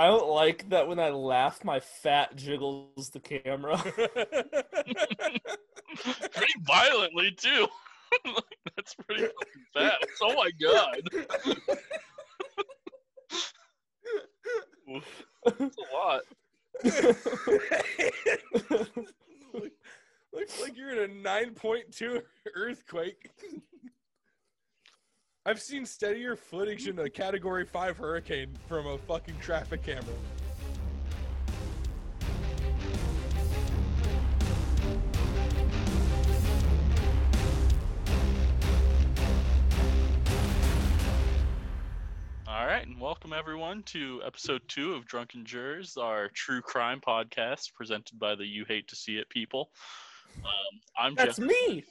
[0.00, 3.76] I don't like that when I laugh, my fat jiggles the camera.
[6.32, 7.68] pretty violently too.
[8.76, 9.26] That's pretty
[9.74, 9.98] fat.
[10.22, 11.02] Oh my god.
[15.44, 16.22] That's a lot.
[20.32, 22.22] Looks like you're in a 9.2
[22.56, 23.30] earthquake.
[25.46, 30.04] I've seen steadier footage in a Category 5 hurricane from a fucking traffic camera.
[42.46, 47.72] All right, and welcome everyone to episode two of Drunken Jurors, our true crime podcast
[47.72, 49.70] presented by the You Hate to See It people.
[50.44, 51.48] Um, I'm That's Jeff.
[51.48, 51.84] me.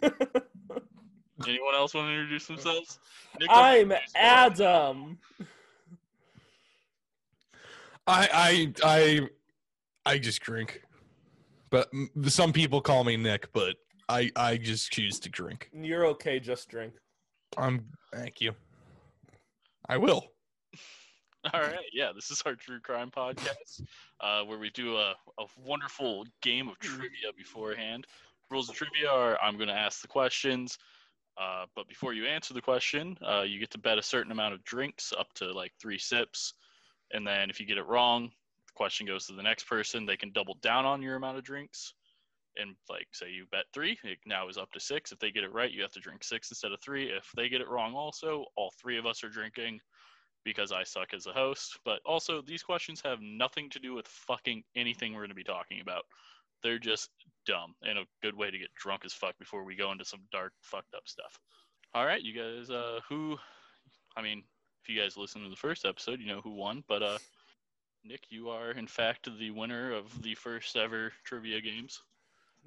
[1.42, 2.98] Anyone else want to introduce themselves?
[3.40, 3.92] Nick, I'm.
[4.14, 5.18] Adam.
[8.06, 9.20] I I I
[10.06, 10.82] I just drink.
[11.70, 11.90] But
[12.28, 13.76] some people call me Nick, but
[14.08, 15.70] I I just choose to drink.
[15.72, 16.94] You're okay, just drink.
[17.56, 18.52] I'm thank you.
[19.88, 20.26] I will.
[21.52, 23.82] All right, yeah, this is our true crime podcast
[24.20, 28.06] uh, where we do a, a wonderful game of trivia beforehand.
[28.50, 30.78] Rules of trivia are I'm going to ask the questions,
[31.36, 34.54] uh, but before you answer the question, uh, you get to bet a certain amount
[34.54, 36.54] of drinks up to like three sips.
[37.12, 38.30] And then if you get it wrong,
[38.66, 40.06] the question goes to the next person.
[40.06, 41.94] They can double down on your amount of drinks.
[42.56, 45.10] And like, say you bet three, it now is up to six.
[45.10, 47.06] If they get it right, you have to drink six instead of three.
[47.10, 49.80] If they get it wrong, also, all three of us are drinking
[50.44, 51.78] because I suck as a host.
[51.84, 55.42] But also, these questions have nothing to do with fucking anything we're going to be
[55.42, 56.04] talking about.
[56.64, 57.10] They're just
[57.46, 60.20] dumb and a good way to get drunk as fuck before we go into some
[60.32, 61.38] dark, fucked up stuff.
[61.94, 63.36] All right, you guys, uh, who,
[64.16, 64.42] I mean,
[64.82, 66.82] if you guys listened to the first episode, you know who won.
[66.88, 67.18] But, uh,
[68.02, 72.00] Nick, you are in fact the winner of the first ever trivia games.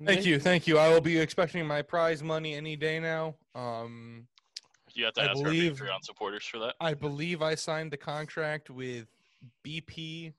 [0.06, 0.78] Thank you, thank you.
[0.78, 3.36] I will be expecting my prize money any day now.
[3.55, 4.27] Um
[4.94, 6.76] You have to I ask believe- our Patreon supporters for that.
[6.80, 9.08] I believe I signed the contract with
[9.66, 10.33] BP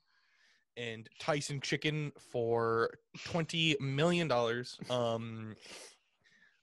[0.79, 2.91] and Tyson Chicken for
[3.25, 4.79] twenty million dollars.
[4.89, 5.55] Um,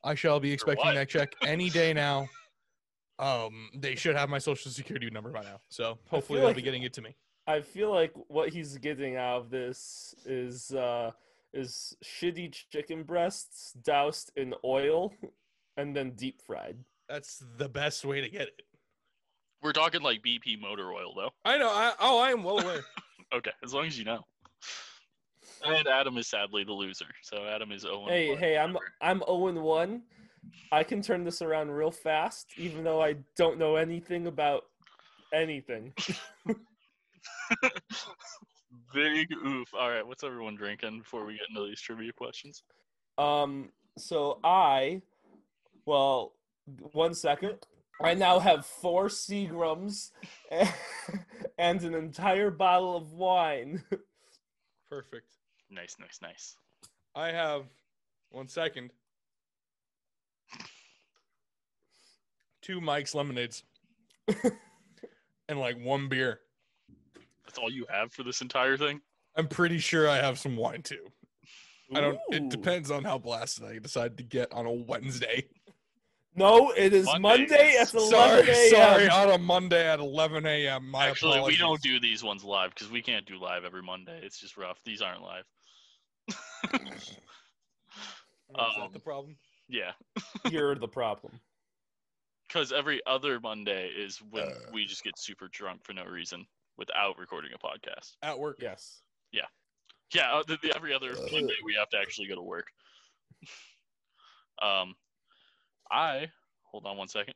[0.02, 2.28] I shall be expecting that check any day now.
[3.18, 6.56] Um, they should have my social security number by now, so hopefully feel they'll like-
[6.56, 7.14] be getting it to me.
[7.48, 11.12] I feel like what he's getting out of this is uh
[11.54, 15.12] is shitty chicken breasts doused in oil
[15.76, 16.76] and then deep fried.
[17.08, 18.62] That's the best way to get it.
[19.62, 21.30] We're talking like BP motor oil, though.
[21.44, 21.68] I know.
[21.68, 22.80] I, oh, I am well aware.
[23.34, 24.24] Okay, as long as you know.
[25.64, 27.06] And Adam is sadly the loser.
[27.22, 30.02] So Adam is 0 Hey, hey, I'm I'm 0 and 1.
[30.72, 34.64] I can turn this around real fast, even though I don't know anything about
[35.32, 35.92] anything.
[38.94, 39.68] Big oof.
[39.74, 42.62] All right, what's everyone drinking before we get into these trivia questions?
[43.18, 45.02] Um, so I,
[45.84, 46.34] well,
[46.92, 47.58] one second.
[48.02, 50.10] I now have four Seagrams
[51.58, 53.82] and an entire bottle of wine.
[54.90, 55.26] Perfect.
[55.70, 56.56] Nice, nice, nice.
[57.14, 57.64] I have
[58.30, 58.90] one second.
[62.62, 63.62] Two Mike's lemonades.
[65.48, 66.40] and like one beer.
[67.46, 69.00] That's all you have for this entire thing?
[69.36, 71.06] I'm pretty sure I have some wine too.
[71.94, 75.46] I don't it depends on how blasted I decide to get on a Wednesday.
[76.36, 78.70] No, it is Monday Monday, at 11 Sorry, a.m.
[78.70, 80.90] sorry, on a Monday at 11 a.m.
[80.90, 84.20] My Actually, we don't do these ones live because we can't do live every Monday.
[84.22, 84.78] It's just rough.
[84.84, 85.44] These aren't live.
[86.74, 87.16] Is
[88.54, 89.36] um, that the problem?
[89.68, 89.92] yeah,
[90.50, 91.40] You're the problem.
[92.46, 94.54] because every other Monday is when Uh.
[94.72, 96.46] we just get super drunk for no reason
[96.76, 98.12] without recording a podcast.
[98.22, 98.58] At work.
[98.60, 99.00] Yes.
[99.32, 99.46] Yeah,
[100.14, 100.42] Yeah.
[100.46, 102.66] the, the, every other Monday we have to actually go to work.
[104.62, 104.94] um,
[105.90, 106.28] I
[106.62, 107.34] hold on one second.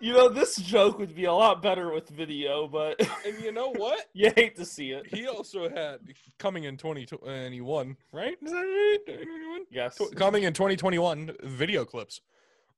[0.01, 3.71] you know, this joke would be a lot better with video, but And you know
[3.71, 4.07] what?
[4.13, 5.07] you hate to see it.
[5.07, 6.01] He also had
[6.39, 8.37] coming in 2021, right?
[8.43, 8.99] Is that right?
[9.07, 9.67] 2021?
[9.71, 10.01] Yes.
[10.17, 12.21] Coming in 2021 video clips.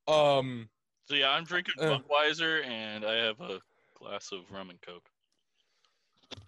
[0.07, 0.69] Um,
[1.07, 1.97] So yeah, I'm drinking Uh.
[1.99, 3.59] Budweiser and I have a
[3.97, 5.09] glass of rum and coke.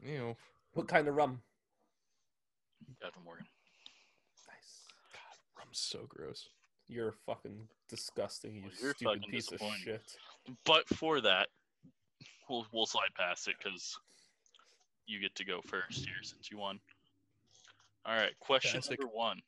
[0.05, 0.37] you know,
[0.73, 1.41] What kind of rum?
[3.01, 3.45] Captain Morgan.
[5.71, 5.93] Nice.
[5.93, 6.49] rum's so gross.
[6.87, 10.01] You're fucking disgusting, you Well, you're stupid fucking piece of shit.
[10.65, 11.47] But for that,
[12.49, 13.97] we'll we'll slide past it because
[15.07, 16.79] you get to go first here since you won.
[18.05, 18.99] All right, question Fantastic.
[18.99, 19.39] number one.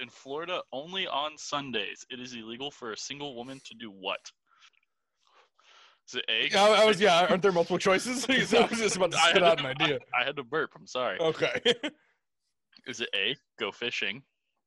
[0.00, 4.20] In Florida, only on Sundays, it is illegal for a single woman to do what?
[6.08, 6.48] Is it A?
[6.50, 7.00] Yeah, I was.
[7.00, 8.24] Yeah, aren't there multiple choices?
[8.28, 9.98] I was just about to spit had out to- an idea.
[10.20, 10.70] I had to burp.
[10.76, 11.18] I'm sorry.
[11.20, 11.60] Okay.
[12.86, 14.22] Is it A, go fishing,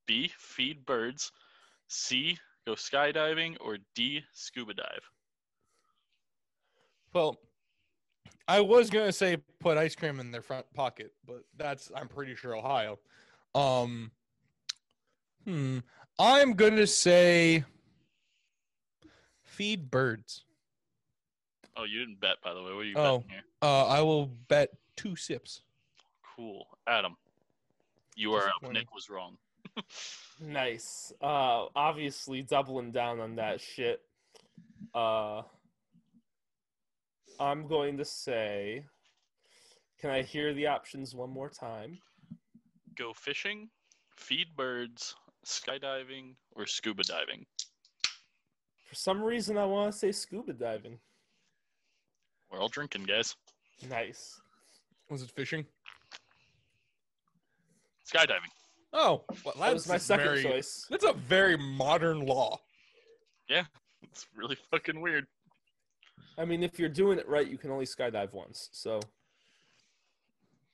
[0.05, 1.31] B, feed birds,
[1.87, 5.09] C, go skydiving, or D, scuba dive?
[7.13, 7.37] Well,
[8.47, 12.35] I was gonna say put ice cream in their front pocket, but that's I'm pretty
[12.35, 12.99] sure Ohio.
[13.53, 14.11] Um,
[15.45, 15.79] hmm.
[16.19, 17.63] I'm gonna say
[19.43, 20.43] feed birds.
[21.77, 22.73] Oh, you didn't bet, by the way.
[22.73, 23.17] What are you Oh.
[23.19, 23.43] betting here?
[23.61, 25.61] Uh, I will bet two sips.
[26.35, 26.65] Cool.
[26.87, 27.15] Adam,
[28.15, 28.71] you are up.
[28.71, 29.37] Nick was wrong.
[30.39, 31.13] Nice.
[31.21, 34.01] Uh, obviously doubling down on that shit.
[34.93, 35.43] Uh,
[37.39, 38.85] I'm going to say.
[39.99, 41.99] Can I hear the options one more time?
[42.97, 43.69] Go fishing,
[44.15, 45.15] feed birds,
[45.45, 47.45] skydiving, or scuba diving?
[48.85, 50.97] For some reason, I want to say scuba diving.
[52.51, 53.35] We're all drinking, guys.
[53.87, 54.41] Nice.
[55.09, 55.65] Was it fishing?
[58.11, 58.51] Skydiving.
[58.93, 60.85] Oh, well, That was that's my second very, choice.
[60.89, 62.59] That's a very modern law.
[63.49, 63.63] Yeah,
[64.03, 65.27] it's really fucking weird.
[66.37, 68.69] I mean, if you're doing it right, you can only skydive once.
[68.71, 68.99] So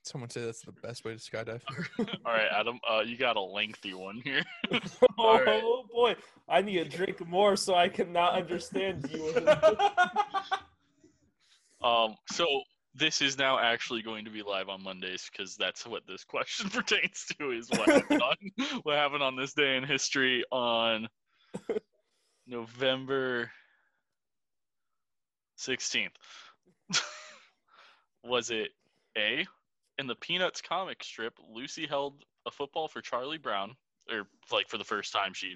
[0.08, 1.62] Someone say that's the best way to skydive.
[2.00, 4.42] All right, Adam, uh, you got a lengthy one here.
[4.72, 4.80] oh
[5.18, 5.62] All right.
[5.94, 6.16] boy,
[6.48, 9.34] I need to drink more so I can not understand you.
[11.84, 12.44] Um, so
[12.98, 16.70] this is now actually going to be live on Mondays because that's what this question
[16.72, 18.36] pertains to is what happened on
[18.84, 21.08] what happened on this day in history on
[22.48, 23.52] November
[25.56, 26.14] sixteenth.
[28.24, 28.70] Was it
[29.18, 29.46] A
[29.98, 33.76] in the Peanuts comic strip, Lucy held a football for Charlie Brown,
[34.12, 35.56] or like for the first time she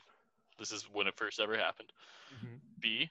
[0.59, 1.91] this is when it first ever happened.
[2.35, 2.55] Mm-hmm.
[2.79, 3.09] B.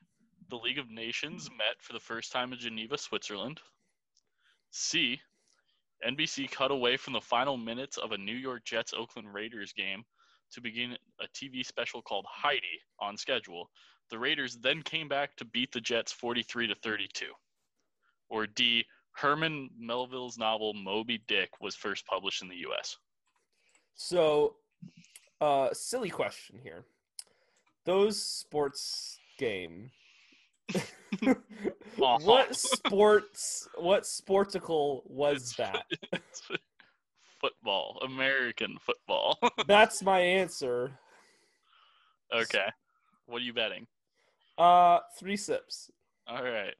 [0.49, 3.61] The League of Nations met for the first time in Geneva, Switzerland.
[4.71, 5.21] C.
[6.07, 10.05] NBC cut away from the final minutes of a New York Jets Oakland Raiders game
[10.53, 13.71] to begin a TV special called Heidi on schedule.
[14.11, 17.27] The Raiders then came back to beat the Jets 43 to 32.
[18.29, 18.85] Or D.
[19.13, 22.97] Herman Melville's novel Moby Dick was first published in the US.
[23.95, 24.57] So,
[25.41, 26.85] uh, silly question here.
[27.85, 29.91] Those sports game.
[31.97, 33.69] what sports?
[33.77, 35.85] What sporticle was that?
[37.41, 39.39] football, American football.
[39.67, 40.93] That's my answer.
[42.35, 42.67] okay.
[43.27, 43.87] What are you betting?
[44.59, 45.91] Uh, three sips.
[46.29, 46.75] All right.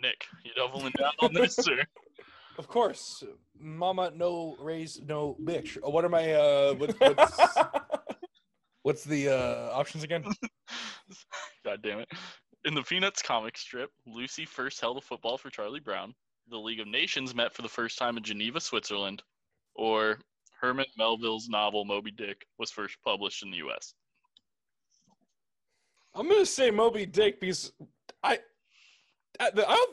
[0.00, 1.82] Nick, you doubling down on this, sir?
[2.58, 3.22] Of course,
[3.56, 5.78] Mama, no raise, no bitch.
[5.78, 6.74] Uh, What are my uh?
[6.74, 7.38] What, what's,
[8.82, 10.24] what's the uh options again?
[11.64, 12.08] God damn it.
[12.68, 16.14] In the Peanuts comic strip, Lucy first held a football for Charlie Brown.
[16.50, 19.22] The League of Nations met for the first time in Geneva, Switzerland.
[19.74, 20.18] Or
[20.60, 23.94] Herman Melville's novel Moby Dick was first published in the US.
[26.14, 27.72] I'm gonna say Moby Dick because
[28.22, 28.38] I,
[29.40, 29.86] I, I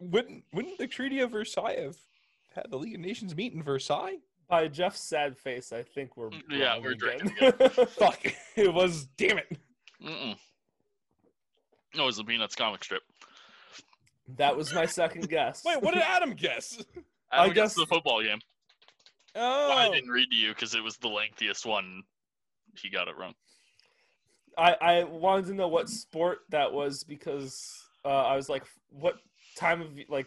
[0.00, 1.98] wouldn't wouldn't the Treaty of Versailles have
[2.52, 4.16] had the League of Nations meet in Versailles?
[4.48, 7.28] By Jeff's sad face, I think we're Yeah, we're again.
[7.90, 9.04] Fuck, it was.
[9.16, 9.56] Damn it.
[10.04, 10.36] Mm-mm.
[11.96, 13.02] No, it was the Peanuts comic strip.
[14.36, 15.62] that was my second guess.
[15.64, 16.82] Wait, what did Adam guess?
[17.30, 18.38] I guess- guess the football game.
[19.38, 22.02] Oh, I didn't read to you because it was the lengthiest one.
[22.74, 23.34] He got it wrong.
[24.56, 27.70] I, I wanted to know what sport that was because
[28.04, 29.16] uh, I was like, what
[29.58, 30.26] time of like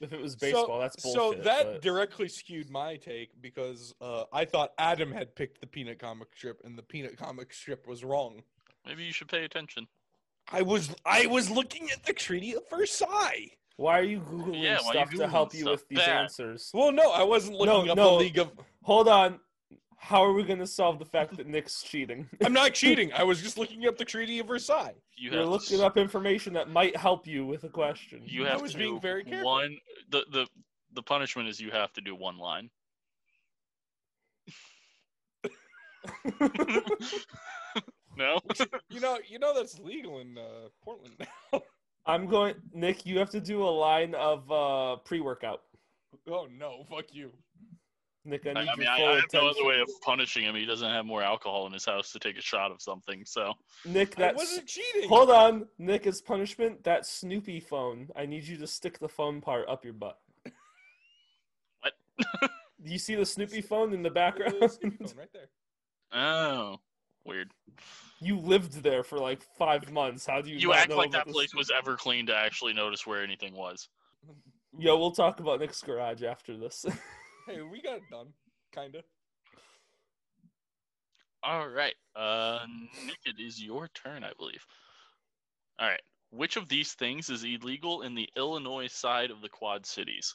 [0.00, 0.78] if it was baseball?
[0.80, 1.20] that's bullshit.
[1.20, 5.66] So that but- directly skewed my take because uh, I thought Adam had picked the
[5.66, 8.42] peanut comic strip, and the peanut comic strip was wrong.
[8.86, 9.86] Maybe you should pay attention.
[10.52, 13.50] I was I was looking at the Treaty of Versailles.
[13.76, 15.98] why are you googling Yeah, why are you stuff to help Googling you with these
[15.98, 16.08] Bad.
[16.24, 16.70] answers?
[16.74, 18.10] Well, no, I wasn't looking No, up no.
[18.12, 18.52] the League of.
[18.82, 19.40] Hold on.
[19.96, 22.28] How are we going to solve the fact that Nick's cheating?
[22.44, 23.10] I'm not cheating.
[23.14, 24.92] I was just looking up the Treaty of Versailles.
[25.16, 28.20] You You're looking to, up information that might help you with a question.
[28.26, 29.46] You I have was to being do very careful.
[29.50, 29.78] one.
[30.10, 30.46] The the
[30.92, 32.68] the punishment is you have to do one line.
[38.16, 38.40] no.
[38.90, 41.62] You know, you know that's legal in uh, Portland now.
[42.06, 43.06] I'm going, Nick.
[43.06, 45.62] You have to do a line of uh, pre-workout.
[46.28, 47.32] oh no, fuck you.
[48.26, 49.88] Nick, I I, need I your mean, I, full I have no other way of
[50.02, 50.54] punishing him.
[50.54, 53.22] He doesn't have more alcohol in his house to take a shot of something.
[53.26, 53.52] So
[53.84, 55.08] Nick, I that's wasn't cheating.
[55.08, 55.66] hold on.
[55.78, 58.08] Nick, as punishment, that Snoopy phone.
[58.16, 60.18] I need you to stick the phone part up your butt.
[61.80, 61.92] What?
[62.40, 62.48] Do
[62.92, 64.54] you see the Snoopy phone in the background?
[64.62, 65.48] a Snoopy phone right there.
[66.12, 66.80] oh,
[67.26, 67.52] Weird.
[68.20, 70.26] You lived there for like five months.
[70.26, 70.56] How do you?
[70.56, 71.34] You not act know like about that this?
[71.34, 73.88] place was ever clean to actually notice where anything was.
[74.78, 76.84] Yo, we'll talk about Nick's garage after this.
[77.46, 78.28] Hey, we got it done.
[78.74, 79.02] Kinda.
[81.42, 81.92] All right.
[82.16, 82.60] Uh,
[83.04, 84.64] Nick, it is your turn, I believe.
[85.78, 86.00] All right.
[86.30, 90.34] Which of these things is illegal in the Illinois side of the Quad Cities?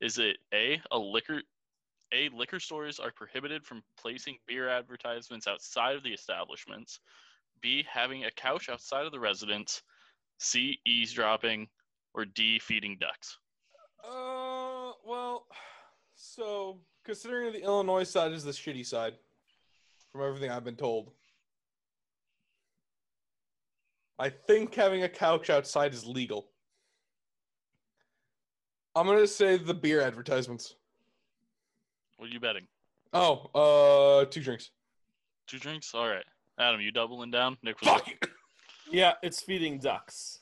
[0.00, 1.42] Is it A, a liquor
[2.14, 7.00] A, liquor stores are prohibited from placing beer advertisements outside of the establishments.
[7.60, 9.82] B, having a couch outside of the residence.
[10.38, 11.66] C, eavesdropping.
[12.14, 13.38] Or D, feeding ducks.
[14.04, 15.46] Uh, well,
[16.14, 19.14] so considering the Illinois side is the shitty side,
[20.12, 21.10] from everything I've been told,
[24.18, 26.50] I think having a couch outside is legal.
[28.94, 30.76] I'm gonna say the beer advertisements.
[32.16, 32.66] What are you betting?
[33.12, 34.70] Oh, uh, two drinks.
[35.46, 35.94] Two drinks?
[35.94, 36.24] All right.
[36.58, 37.56] Adam, you doubling down?
[37.62, 38.28] Nick was Fuck.
[38.90, 40.40] yeah, it's feeding ducks.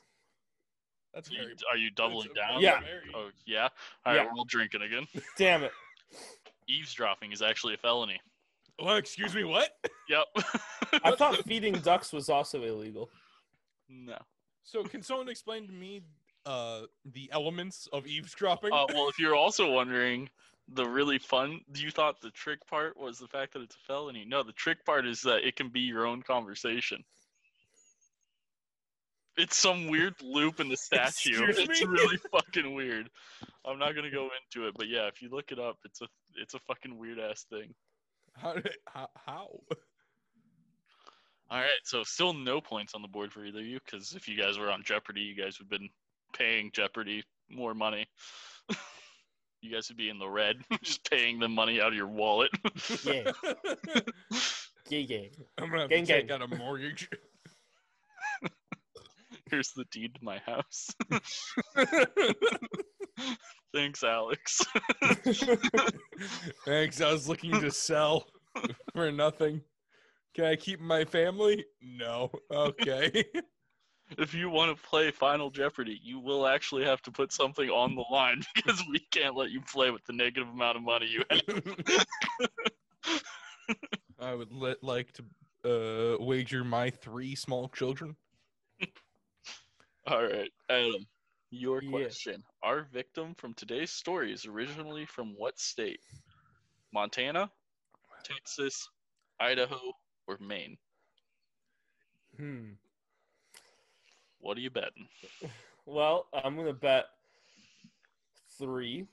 [1.15, 1.55] That's You- very.
[1.71, 2.61] Are you doubling down?
[2.61, 2.81] Yeah.
[3.15, 3.69] Oh, yeah?
[4.05, 4.25] All right, Yeah.
[4.25, 5.07] we're all drinking again.
[5.39, 5.73] Damn it.
[6.69, 8.21] Eavesdropping is actually a felony.
[8.79, 9.45] Well, excuse me.
[9.45, 9.71] What?
[10.09, 10.25] Yep.
[11.05, 13.09] I thought feeding ducks was also illegal.
[13.89, 14.19] no.
[14.65, 16.03] So, can someone explain to me
[16.45, 18.73] uh the elements of eavesdropping?
[18.73, 20.29] Uh, well, if you're also wondering,
[20.69, 24.25] the really fun, you thought the trick part was the fact that it's a felony.
[24.27, 27.05] No, the trick part is that it can be your own conversation.
[29.37, 31.45] It's some weird loop in the statue.
[31.49, 33.09] It's really fucking weird.
[33.65, 36.07] I'm not gonna go into it, but yeah, if you look it up, it's a
[36.37, 37.75] it's a fucking weird ass thing.
[38.35, 39.09] how, did- how?
[39.15, 39.49] How?
[41.51, 44.27] All right, so still no points on the board for either of you because if
[44.27, 45.91] you guys were on Jeopardy, you guys would have been
[46.33, 48.07] paying Jeopardy more money.
[49.63, 52.51] you guys would be in the red, just paying them money out of your wallet.
[53.05, 53.31] Yeah.
[54.89, 55.21] Yeah, yeah.
[55.57, 56.43] I'm gonna have Gang, to take gang.
[56.43, 57.09] out a mortgage.
[59.51, 60.91] Here's the deed to my house.
[63.75, 64.61] Thanks, Alex.
[66.67, 67.01] Thanks.
[67.01, 68.27] I was looking to sell
[68.95, 69.63] for nothing.
[70.35, 71.65] Can I keep my family?
[71.81, 72.31] No.
[72.53, 73.25] Okay.
[74.19, 77.95] If you want to play Final Jeopardy, you will actually have to put something on
[77.95, 81.23] the line because we can't let you play with the negative amount of money you
[81.31, 82.07] have.
[84.19, 85.25] I would li- like to
[85.65, 88.17] uh, wager my three small children.
[90.07, 91.07] All right, Adam,
[91.51, 91.91] your Yeah.
[91.91, 92.43] question.
[92.63, 96.01] Our victim from today's story is originally from what state?
[96.93, 97.51] Montana,
[98.25, 98.89] Texas,
[99.41, 99.81] Idaho,
[100.27, 100.77] or Maine?
[102.37, 102.73] Hmm.
[104.43, 105.09] What are you betting?
[105.85, 107.07] Well, I'm gonna bet
[108.57, 109.05] three.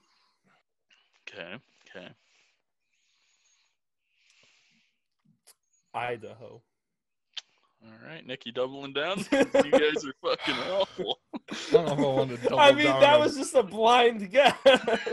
[1.27, 1.55] Okay,
[1.89, 2.09] okay.
[5.95, 6.61] Idaho.
[7.83, 9.17] All right, Nick, you doubling down?
[9.31, 11.17] you guys are fucking awful.
[11.33, 13.55] I don't know if I want to double I mean, down that on- was just
[13.55, 14.55] a blind guess.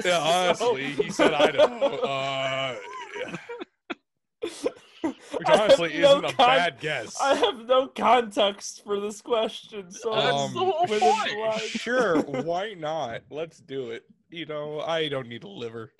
[0.04, 2.76] Yeah, so- honestly, he said Idaho.
[3.26, 3.32] Uh,
[5.32, 7.16] which honestly no isn't a con- bad guess.
[7.20, 11.60] I have no context for this question, so That's Um, the whole point.
[11.62, 13.22] Sure, why not?
[13.30, 14.04] Let's do it.
[14.30, 15.92] You know, I don't need a liver.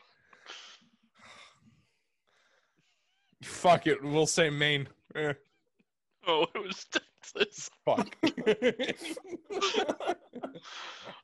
[3.43, 4.89] Fuck it, we'll say Maine.
[5.15, 5.33] Eh,
[6.29, 6.85] Oh, it was
[7.33, 7.71] Texas.
[7.85, 8.17] fuck.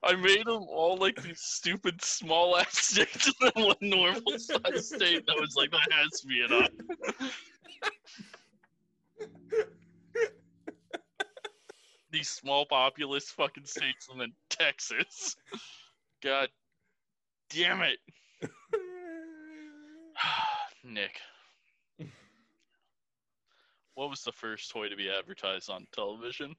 [0.04, 4.88] I made them all like these stupid small ass states and then one normal size
[4.88, 5.18] state.
[5.18, 6.70] And I was like, that has to be enough.
[12.10, 15.36] these small populous fucking states and then Texas.
[16.22, 16.48] God
[17.48, 17.98] damn it.
[20.84, 21.20] Nick.
[23.94, 26.54] What was the first toy to be advertised on television?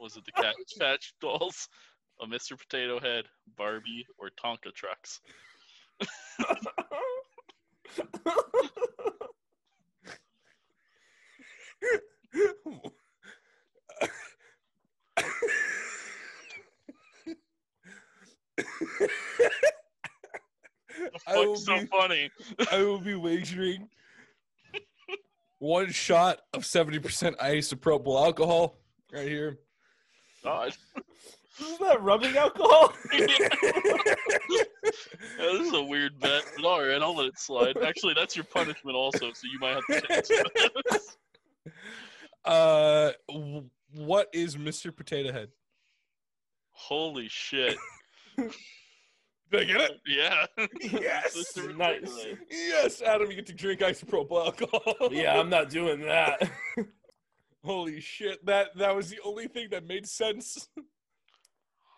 [0.00, 1.68] Was it the Cabbage Patch Dolls,
[2.20, 2.58] a Mr.
[2.58, 5.20] Potato Head, Barbie, or Tonka trucks?
[21.12, 22.30] The fuck's so be- funny?
[22.70, 23.88] I will be wagering
[25.62, 28.78] one shot of 70% isopropyl alcohol
[29.12, 29.60] right here.
[30.42, 30.74] God.
[31.60, 32.92] Isn't that rubbing alcohol?
[35.38, 37.76] Yeah, this is a weird bet, but all right, I'll let it slide.
[37.78, 41.02] Actually, that's your punishment also, so you might have to change it.
[42.44, 43.12] uh,
[43.94, 44.94] what is Mr.
[44.94, 45.48] Potato Head?
[46.72, 47.76] Holy shit.
[49.52, 50.00] Did I get it?
[50.06, 50.46] Yeah.
[50.80, 51.56] Yes!
[51.76, 52.26] Nice.
[52.50, 55.08] Yes, Adam, you get to drink isopropyl alcohol.
[55.12, 56.50] Yeah, I'm not doing that.
[57.64, 58.44] Holy shit!
[58.46, 60.68] That that was the only thing that made sense.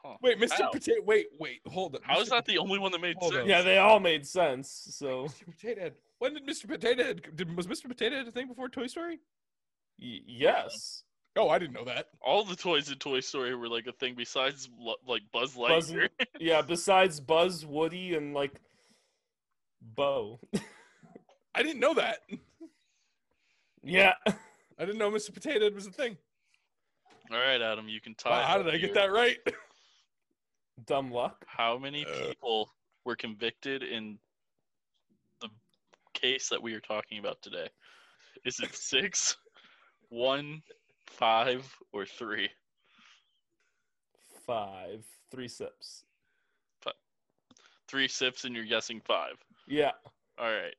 [0.05, 0.17] Huh.
[0.21, 0.61] Wait, Mr.
[0.61, 0.71] How?
[0.71, 1.01] Potato.
[1.07, 2.03] Wait, wait, hold on.
[2.05, 2.33] How is Mr.
[2.33, 3.39] that the only one that made Hold on.
[3.41, 3.49] sense?
[3.49, 4.89] yeah, they all made sense.
[4.91, 5.45] So Mr.
[5.47, 5.95] Potato Head.
[6.19, 6.69] When did Mr.
[6.69, 7.23] Potato Head?
[7.35, 7.89] Did, was Mr.
[7.89, 9.21] Potato Head a thing before Toy Story?
[9.99, 11.05] y- yes,
[11.37, 12.09] Oh, I didn't know that.
[12.21, 14.69] All the toys in Toy Story were like a thing besides
[15.07, 16.09] like Buzz Buzz Lightyear.
[16.39, 16.63] yeah.
[16.63, 18.61] Besides Buzz, Woody, and like
[19.83, 20.39] Bo.
[21.55, 22.19] I didn't know that.
[23.83, 24.15] yeah.
[24.27, 25.33] I didn't know Mr.
[25.35, 26.17] Potato Head was a thing.
[27.31, 28.31] All right, Adam, you can tie.
[28.31, 29.39] Wow, how did I up get that right?
[30.87, 31.45] Dumb luck.
[31.47, 32.29] How many Uh.
[32.29, 32.71] people
[33.05, 34.19] were convicted in
[35.41, 35.49] the
[36.13, 37.69] case that we are talking about today?
[38.45, 39.37] Is it six,
[40.11, 40.63] one,
[41.15, 42.49] five, or three?
[44.47, 45.05] Five.
[45.31, 46.05] Three sips.
[46.81, 46.95] Five.
[47.89, 49.35] Three sips, and you're guessing five.
[49.67, 49.93] Yeah.
[50.39, 50.75] All right,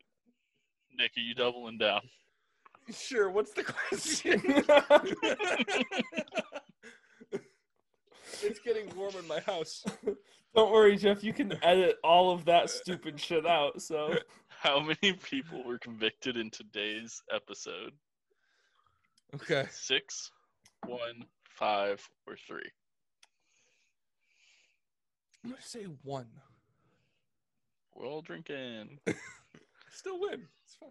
[0.97, 2.01] Nick, are you doubling down?
[2.91, 3.31] sure.
[3.31, 4.41] What's the question?
[8.43, 9.83] it's getting warm in my house.
[10.53, 11.23] Don't worry, Jeff.
[11.23, 13.81] You can edit all of that stupid shit out.
[13.81, 14.13] So
[14.65, 17.93] How many people were convicted in today's episode?
[19.33, 19.65] Okay.
[19.71, 20.31] Six,
[20.85, 22.69] one, five, or three?
[25.43, 26.27] I'm gonna say one.
[27.93, 28.99] We're all drinking.
[29.91, 30.47] Still win.
[30.65, 30.89] It's fine.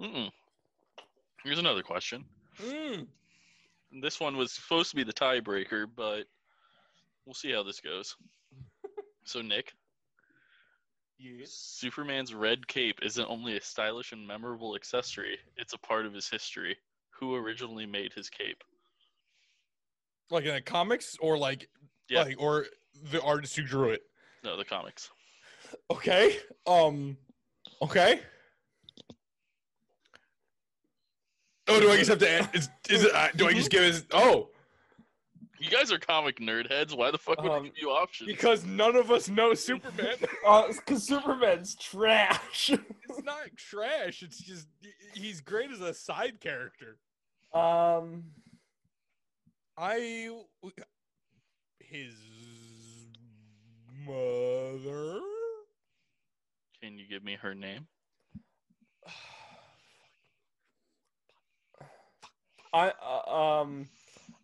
[0.00, 0.30] Mm-mm.
[1.44, 2.24] Here's another question.
[2.62, 3.06] Mm.
[4.02, 6.24] This one was supposed to be the tiebreaker, but
[7.26, 8.16] we'll see how this goes.
[9.24, 9.74] So, Nick,
[11.18, 11.52] Yes.
[11.52, 16.28] Superman's red cape isn't only a stylish and memorable accessory, it's a part of his
[16.28, 16.76] history.
[17.20, 18.64] Who originally made his cape?
[20.30, 21.68] Like in the comics, or like,
[22.08, 22.22] Yeah.
[22.22, 22.66] like, or
[23.12, 24.02] the artist who drew it.
[24.42, 25.10] No, the comics.
[25.90, 26.38] Okay.
[26.66, 27.18] Um.
[27.82, 28.20] Okay.
[31.68, 32.28] Oh, do I just have to?
[32.28, 33.14] an- Is, is it?
[33.14, 34.04] Uh, do I just give his?
[34.12, 34.48] Oh,
[35.58, 36.94] You guys are comic nerd heads.
[36.94, 38.28] Why the fuck would I Um, give you options?
[38.28, 40.16] because none of us know Superman.
[40.20, 42.70] because Superman's trash.
[42.70, 44.22] it's not trash.
[44.22, 44.66] It's just
[45.14, 46.96] he's great as a side character.
[47.52, 48.24] Um.
[49.76, 50.30] I
[51.78, 52.14] his
[54.06, 55.20] mother.
[56.82, 57.86] Can you give me her name?
[62.72, 63.88] I uh, um.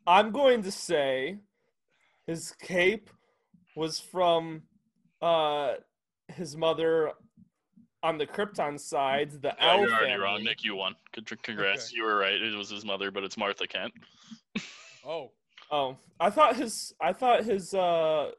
[0.06, 1.38] I'm going to say
[2.26, 3.10] his cape
[3.74, 4.62] was from
[5.20, 5.74] uh
[6.28, 7.12] his mother
[8.06, 10.24] on the Krypton side, the Yeah, Owl you're already family.
[10.24, 10.44] wrong.
[10.44, 10.94] Nick, you won.
[11.42, 11.88] Congrats.
[11.88, 11.96] Okay.
[11.96, 12.40] You were right.
[12.40, 13.92] It was his mother, but it's Martha Kent.
[15.08, 15.30] Oh,
[15.70, 18.30] Oh, I thought his I thought his uh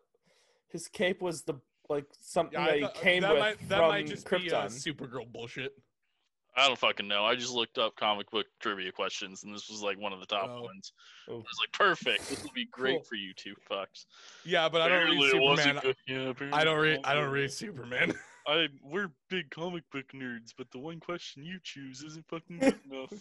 [0.70, 1.54] his cape was the
[1.90, 2.66] like something yeah.
[2.66, 5.72] that I he came that with might that from might just be uh, Supergirl bullshit.
[6.58, 7.24] I don't fucking know.
[7.24, 10.26] I just looked up comic book trivia questions, and this was like one of the
[10.26, 10.64] top Oh.
[10.64, 10.92] ones.
[11.30, 11.34] Oh.
[11.36, 12.28] I was like, perfect.
[12.30, 13.04] This will be great Cool.
[13.04, 14.06] for you two fucks.
[14.44, 15.82] Yeah, but I don't Apparently read it wasn't Superman.
[15.84, 15.96] good.
[16.08, 17.00] Yeah, I apparently don't it read.
[17.06, 17.34] I don't wasn't.
[17.34, 18.14] read Superman.
[18.48, 22.76] I we're big comic book nerds, but the one question you choose isn't fucking good
[22.92, 23.12] enough.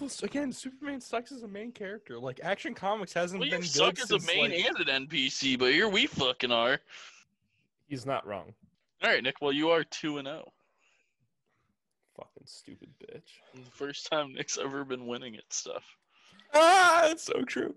[0.00, 2.18] Well, again, Superman sucks as a main character.
[2.18, 5.06] Like Action Comics hasn't well, been you good suck as a main like- and an
[5.06, 6.80] NPC, but here we fucking are.
[7.86, 8.52] He's not wrong.
[9.02, 9.36] All right, Nick.
[9.40, 10.52] Well, you are two and zero.
[12.16, 13.22] Fucking stupid bitch.
[13.54, 15.84] The first time Nick's ever been winning at stuff.
[16.52, 17.74] Ah, that's so true.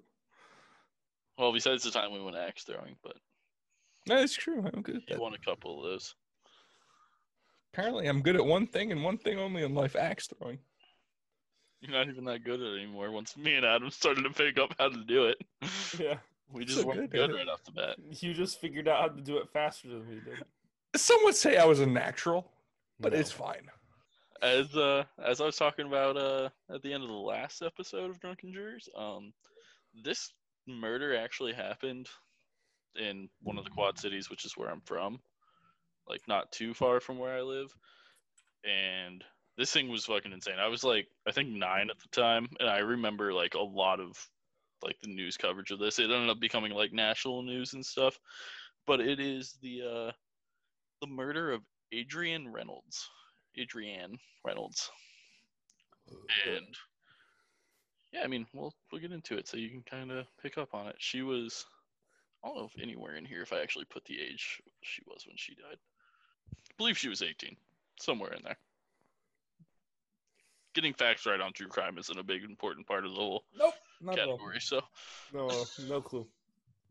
[1.38, 3.18] Well, besides the time we went axe throwing, but
[4.08, 4.66] That is true.
[4.74, 6.16] I'm good you won a couple of those.
[7.74, 10.60] Apparently, I'm good at one thing and one thing only in life: axe throwing.
[11.82, 13.12] You're not even that good at it anymore.
[13.12, 15.38] Once me and Adam started to pick up how to do it,
[16.00, 16.18] Yeah,
[16.52, 17.36] we just So weren't good good it.
[17.36, 17.98] right off the bat.
[18.22, 20.44] you just figured out how to do it faster than we did.
[20.96, 22.52] Some would say I was a natural,
[23.00, 23.20] but No.
[23.20, 23.70] it's fine.
[24.42, 28.10] As uh, as I was talking about uh, at the end of the last episode
[28.10, 29.34] of Drunken Jurors, um,
[30.04, 30.32] this
[30.68, 32.08] murder actually happened
[32.96, 35.20] in one of the Quad Cities, which is where I'm from,
[36.10, 37.74] like not too far from where I live,
[38.64, 39.24] and
[39.58, 40.60] this thing was fucking insane.
[40.60, 44.00] I was like, I think nine at the time, and I remember like a lot
[44.00, 44.16] of
[44.84, 46.00] like the news coverage of this.
[46.00, 48.20] It ended up becoming like national news and stuff,
[48.86, 50.12] but it is the uh,
[51.02, 53.10] the murder of Adrian Reynolds.
[53.60, 54.92] Adrienne Reynolds.
[56.48, 56.68] And
[58.14, 60.74] yeah, I mean, we'll we'll get into it so you can kind of pick up
[60.74, 60.96] on it.
[61.00, 61.66] She was
[62.44, 65.26] I don't know if anywhere in here if I actually put the age she was
[65.26, 65.78] when she died.
[66.54, 67.56] I believe she was 18,
[68.00, 68.58] somewhere in there.
[70.74, 73.74] Getting facts right on true crime isn't a big important part of the whole Nope,
[74.00, 74.38] not at all.
[74.38, 74.60] category.
[74.60, 74.82] So
[75.34, 76.28] No, no clue.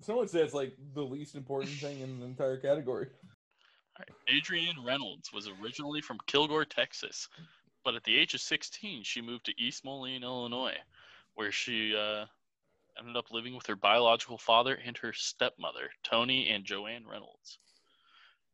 [0.00, 3.08] Someone would say it's like the least important thing in the entire category.
[4.28, 7.28] Adrienne Reynolds was originally from Kilgore, Texas,
[7.84, 10.76] but at the age of 16, she moved to East Moline, Illinois,
[11.34, 12.26] where she uh,
[12.98, 17.58] ended up living with her biological father and her stepmother, Tony and Joanne Reynolds.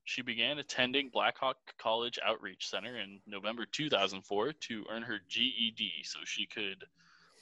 [0.04, 5.92] She began attending Black Hawk College Outreach Center in November 2004 to earn her GED
[6.04, 6.84] so she could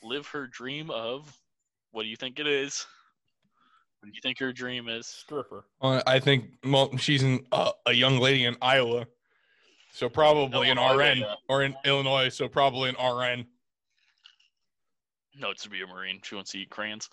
[0.03, 1.35] live her dream of
[1.92, 2.87] what do you think it is?
[4.01, 5.07] What do you think her dream is?
[5.07, 5.64] Stripper.
[5.81, 9.07] Uh, I think well, she's in, uh, a young lady in Iowa,
[9.92, 11.35] so probably an RN yeah.
[11.49, 13.46] or in Illinois, so probably an RN.
[15.38, 16.20] No, it's to be a Marine.
[16.23, 17.09] She wants to eat crayons,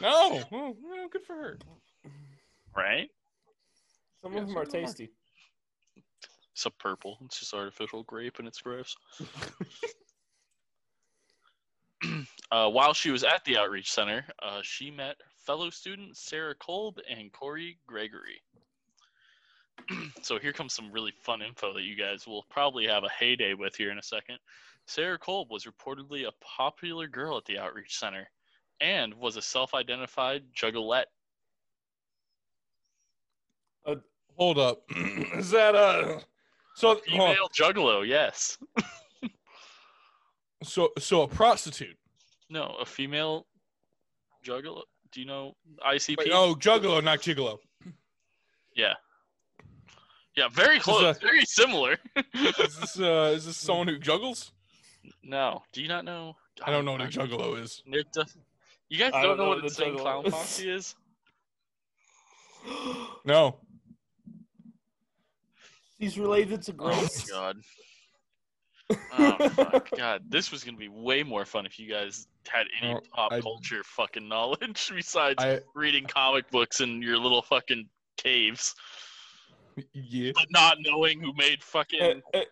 [0.00, 1.58] No, well, well, good for her.
[2.76, 3.10] right?
[4.22, 4.86] Some Yeah, of them some are of them are.
[4.86, 5.10] tasty.
[6.52, 7.18] It's a purple.
[7.24, 8.96] It's just artificial grape and it's gross.
[12.50, 16.98] uh, while she was at the outreach center, uh, she met fellow students Sarah Kolb
[17.08, 18.42] and Corey Gregory.
[20.22, 23.54] so here comes some really fun info that you guys will probably have a heyday
[23.54, 24.38] with here in a second.
[24.86, 28.28] Sarah Kolb was reportedly a popular girl at the outreach center
[28.80, 31.06] and was a self-identified juggalette.
[34.38, 34.82] Hold up,
[35.36, 36.20] is that uh?
[36.76, 37.34] So hold on.
[37.34, 38.56] Female juggalo, yes.
[40.62, 41.96] so so a prostitute.
[42.48, 43.46] No, a female
[44.44, 44.82] juggalo.
[45.10, 46.18] Do you know ICP?
[46.18, 47.58] Wait, oh, juggalo, not gigolo.
[48.76, 48.94] Yeah.
[50.36, 51.16] Yeah, very is close.
[51.16, 51.96] a- very similar.
[52.34, 53.32] Is this uh?
[53.34, 54.52] Is this someone who juggles?
[55.24, 55.62] no.
[55.72, 56.36] Do you not know?
[56.64, 57.82] I don't know what a juggalo is.
[57.86, 58.36] Nick does-
[58.88, 60.94] You guys don't, don't know, know what what insane a clown posse is?
[63.24, 63.56] No.
[66.00, 67.30] She's related to Oh Grace.
[67.30, 67.56] god.
[69.18, 69.90] Oh fuck.
[69.96, 73.32] God, this was gonna be way more fun if you guys had any No, pop
[73.32, 78.74] I- culture fucking knowledge besides I reading comic books in your little fucking caves,
[79.92, 80.32] yeah.
[80.34, 82.00] but not knowing who made fucking.
[82.00, 82.44] Eh, eh,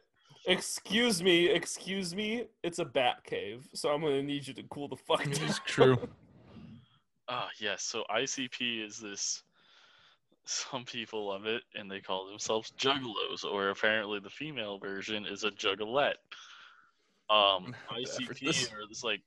[0.47, 2.45] excuse me, excuse me.
[2.63, 5.33] It's a bat cave, so I'm gonna need you to cool the fuck down.
[5.49, 5.97] It's true.
[7.29, 7.83] Ah, yes.
[7.83, 9.43] So ICP is this.
[10.71, 15.45] Some people love it, and they call themselves juggalos, or apparently the female version is
[15.45, 16.15] a juggalette.
[17.29, 18.41] Um, for ICP
[18.89, 19.03] this.
[19.05, 19.21] like,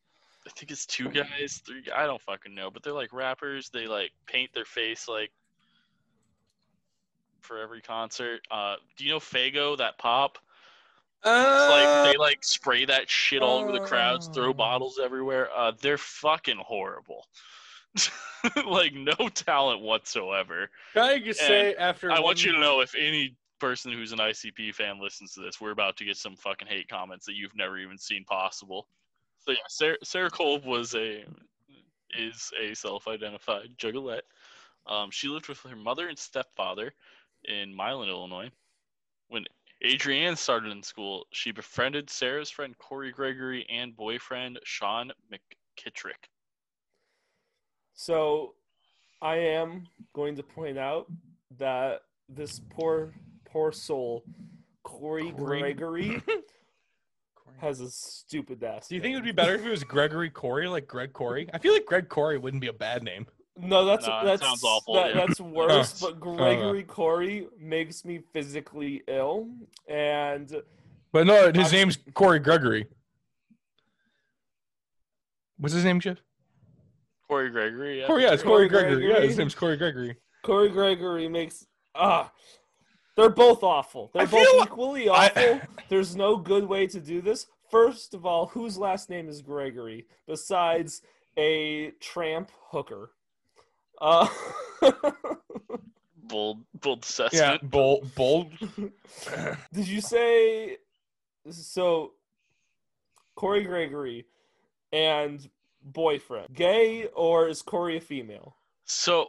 [0.48, 1.84] I think it's two guys, three.
[1.94, 3.70] I don't fucking know, but they're like rappers.
[3.70, 5.32] They like paint their face like
[7.42, 8.42] for every concert.
[8.50, 9.78] Uh, do you know Faygo?
[9.78, 10.38] That pop.
[11.26, 14.54] Like they like spray that shit all over the crowds, throw Oh.
[14.54, 15.50] bottles everywhere.
[15.54, 17.28] Uh, they're fucking horrible.
[18.68, 20.70] like no talent whatsoever.
[20.94, 24.20] Can I just say after I want you to know if any person who's an
[24.20, 27.56] ICP fan listens to this, we're about to get some fucking hate comments that you've
[27.56, 28.88] never even seen possible.
[29.40, 31.26] So yeah, Sarah, Sarah Kolb was a
[32.18, 34.22] is a self-identified juggalette.
[34.88, 36.94] Um, she lived with her mother and stepfather
[37.46, 38.50] in Milan, Illinois.
[39.28, 39.46] When
[39.86, 46.28] Adrienne started in school, she befriended Sarah's friend Corey Gregory and boyfriend Sean McKittrick.
[48.10, 48.54] So,
[49.22, 51.08] I am going to point out
[51.58, 53.12] that this poor,
[53.44, 54.24] poor soul,
[54.84, 56.24] Corey Corey- Gregory,
[57.60, 58.88] has a stupid ass.
[58.88, 61.50] Do you think it would be better if it was Gregory Corey, like Greg Corey?
[61.54, 63.28] I feel like Greg Corey wouldn't be a bad name.
[63.58, 65.26] No, that's Nah, that that's sounds awful, that- yeah.
[65.26, 66.02] that's worse.
[66.02, 66.94] Oh, but oh, Gregory oh.
[66.94, 69.50] Corey makes me physically ill,
[69.90, 70.56] and
[71.12, 72.88] But no, his I'm- name's Corey Gregory.
[75.58, 76.20] What's his name, Jeff?
[77.30, 78.00] Corey Gregory.
[78.02, 78.08] Yeah.
[78.08, 79.10] Corey, yeah, it's Corey Corey, Gregory.
[79.10, 80.18] Yeah, his name's Corey Gregory.
[80.44, 81.66] Corey Gregory makes
[81.96, 82.32] ah.
[83.16, 84.10] They're both awful.
[84.14, 85.62] They're I both feel- equally I- awful.
[85.90, 87.46] There's no good way to do this.
[87.70, 91.02] First of all, whose last name is Gregory besides
[91.38, 93.12] a tramp hooker?
[94.02, 94.28] Uh,
[96.24, 98.52] Bold, bold Yeah, bold, bold.
[99.74, 100.78] did you say
[101.50, 102.12] so?
[103.36, 104.26] Corey Gregory
[104.94, 105.50] and
[105.94, 108.56] boyfriend, gay or is Corey a female?
[108.86, 109.28] So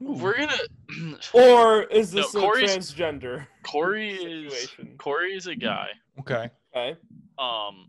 [0.00, 0.56] we're gonna.
[1.32, 3.46] Or is this No, a Corey's- transgender?
[3.64, 4.96] Corey is Situation.
[4.98, 5.88] Corey is a guy.
[6.20, 6.50] Okay.
[6.74, 6.96] Okay.
[7.38, 7.88] Um,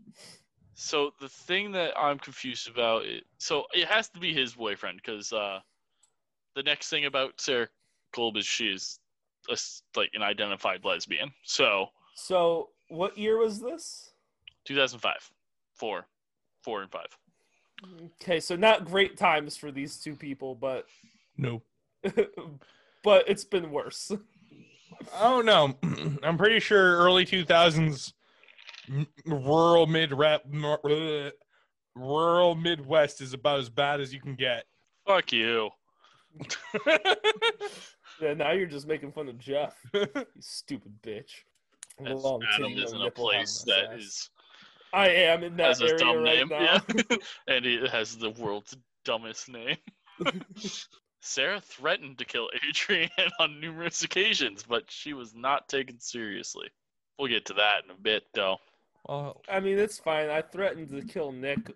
[0.74, 5.00] so the thing that I'm confused about, is, so it has to be his boyfriend
[5.04, 5.60] because uh,
[6.54, 7.68] the next thing about Sarah
[8.12, 8.98] Kolb is she's
[9.48, 11.32] a s like an identified lesbian.
[11.44, 14.10] So So, what year was this?
[14.64, 15.30] 2005,
[15.74, 16.06] four,
[16.62, 17.06] four and five.
[18.22, 20.86] Okay, so not great times for these two people, but
[21.36, 21.62] No.
[23.02, 24.12] but it's been worse.
[25.14, 25.74] I don't know.
[26.22, 28.12] I'm pretty sure early 2000s
[29.26, 30.42] rural mid rap
[30.84, 31.30] uh,
[31.94, 34.64] rural Midwest is about as bad as you can get.
[35.06, 35.70] Fuck you.
[38.20, 39.74] Yeah, now you're just making fun of Jeff.
[39.92, 40.06] You
[40.40, 41.42] stupid bitch.
[42.06, 44.00] As Long Adam is no in a place ass that ass.
[44.02, 44.30] is
[44.94, 46.60] I am in that has a area dumb right name, now.
[46.60, 46.80] yeah,
[47.48, 49.76] and it has the world's dumbest name.
[51.20, 56.68] Sarah threatened to kill Adrian on numerous occasions, but she was not taken seriously.
[57.18, 58.58] We'll get to that in a bit, though.
[59.08, 60.28] well, I mean, it's fine.
[60.30, 61.72] I threatened to kill Nick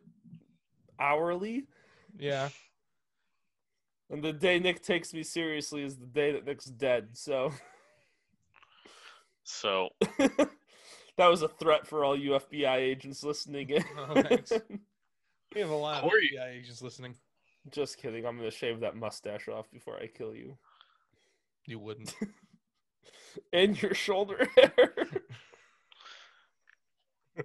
[1.01, 1.65] hourly,
[2.19, 2.51] yeah.
[4.11, 7.09] and the day Nick takes me seriously is the day that Nick's dead.
[7.15, 7.53] So
[9.45, 9.89] So,
[11.19, 13.85] that was a threat for all you FBI agents listening in.
[13.99, 14.53] Oh, thanks.
[15.55, 17.15] We have a lot Corey- of FBI agents listening.
[17.71, 18.27] Just kidding.
[18.27, 20.59] I'm gonna shave that mustache off before I kill you.
[21.67, 22.15] You wouldn't.
[23.53, 24.95] And your shoulder hair.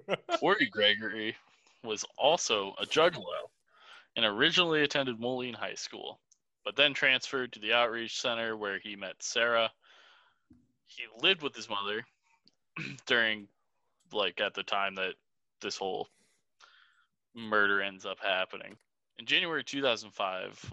[0.40, 1.36] Corey Gregory
[1.84, 3.50] was also a juggalo
[4.16, 6.20] and originally attended Moline High School,
[6.66, 9.70] but then transferred to the Outreach Center where he met Sarah.
[10.88, 12.06] He lived with his mother
[13.06, 13.48] during,
[14.14, 15.14] like, at the time that
[15.62, 16.08] this whole
[17.36, 18.76] murder ends up happening.
[19.20, 20.72] In January 2005,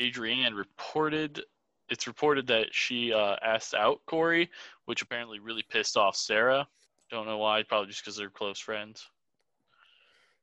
[0.00, 1.42] Adrienne reported.
[1.88, 4.50] It's reported that she uh, asked out Corey,
[4.86, 6.66] which apparently really pissed off Sarah.
[7.10, 7.62] Don't know why.
[7.62, 9.06] Probably just because they're close friends.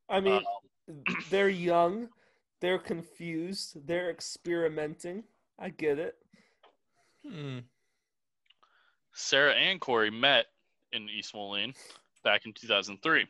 [0.10, 0.42] I mean,
[0.90, 2.10] Um, they're young,
[2.60, 5.24] they're confused, they're experimenting.
[5.60, 6.16] I get it.
[7.26, 7.60] Hmm.
[9.14, 10.48] Sarah and Corey met
[10.92, 11.74] in East Moline
[12.24, 13.26] back in 2003.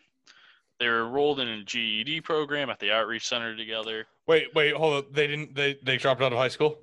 [0.79, 4.05] They were enrolled in a GED program at the Outreach Center together.
[4.27, 5.13] Wait, wait, hold up.
[5.13, 5.55] They didn't.
[5.55, 6.79] They they dropped out of high school.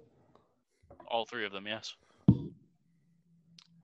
[1.08, 1.94] All three of them, yes.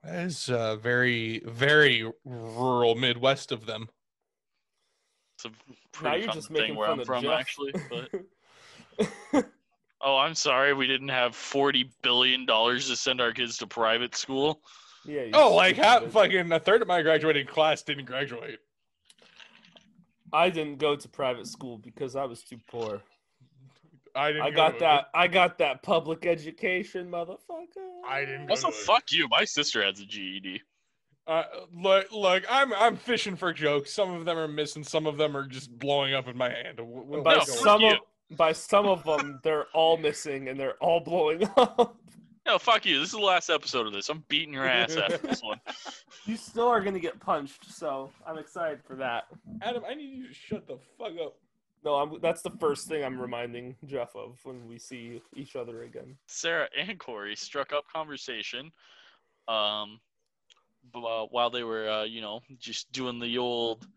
[0.03, 3.89] That is uh, very, very rural Midwest of them.
[5.35, 5.51] It's a
[5.91, 7.39] pretty you're common just thing making where fun I'm of from, Jeff.
[7.39, 7.73] actually.
[7.89, 9.45] But
[10.01, 14.15] oh, I'm sorry, we didn't have 40 billion dollars to send our kids to private
[14.15, 14.61] school.
[15.07, 15.29] Yeah.
[15.33, 16.11] Oh, like stupid half, bitch.
[16.11, 18.59] fucking a third of my graduating class didn't graduate.
[20.33, 23.01] I didn't go to private school because I was too poor.
[24.15, 24.43] I didn't.
[24.43, 24.79] I go got to it.
[24.79, 25.05] that.
[25.13, 27.37] I got that public education, motherfucker.
[28.07, 28.79] I didn't go Also, to it.
[28.81, 29.27] fuck you.
[29.29, 30.61] My sister has a GED.
[31.27, 31.43] Uh,
[31.73, 33.93] look, look, I'm I'm fishing for jokes.
[33.93, 34.83] Some of them are missing.
[34.83, 36.79] Some of them are just blowing up in my hand.
[36.79, 37.97] We'll- we'll By No, go fuck with some of
[38.31, 41.97] by some of them, they're all missing and they're all blowing up.
[42.47, 42.99] No, fuck you.
[42.99, 44.07] This is the last episode of this.
[44.07, 45.59] I'm beating your ass after this one.
[46.25, 49.27] You still are gonna get punched, so I'm excited for that.
[49.61, 51.37] Adam, I need you to shut the fuck up.
[51.85, 55.83] No, I'm, that's the first thing I'm reminding Jeff of when we see each other
[55.83, 56.17] again.
[56.25, 58.73] Sarah and Corey struck up conversation
[59.47, 60.01] um,
[60.93, 63.87] b- uh, while they were, uh, you know, just doing the old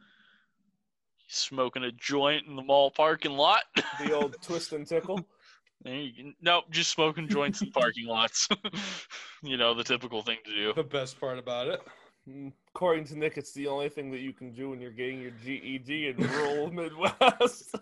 [1.27, 3.63] smoking a joint in the mall parking lot.
[4.05, 5.25] The old twist and tickle.
[5.83, 8.49] There you can- nope, just smoking joints in parking lots.
[9.43, 10.73] you know, the typical thing to do.
[10.75, 11.81] The best part about it.
[12.29, 15.21] Mm, According to Nick, it's the only thing that you can do when you're getting
[15.23, 17.75] your GED in rural Midwest.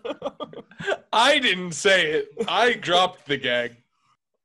[1.13, 2.29] I didn't say it.
[2.47, 3.75] I dropped the gag.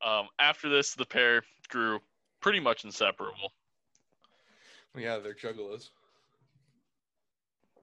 [0.04, 2.00] Um, after this, the pair grew
[2.40, 3.52] pretty much inseparable.
[4.96, 5.90] Yeah, they're juggalos.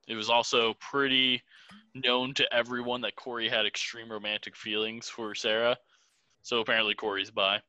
[0.07, 1.41] It was also pretty
[1.95, 5.77] known to everyone that Corey had extreme romantic feelings for Sarah.
[6.43, 7.59] So apparently Corey's bi.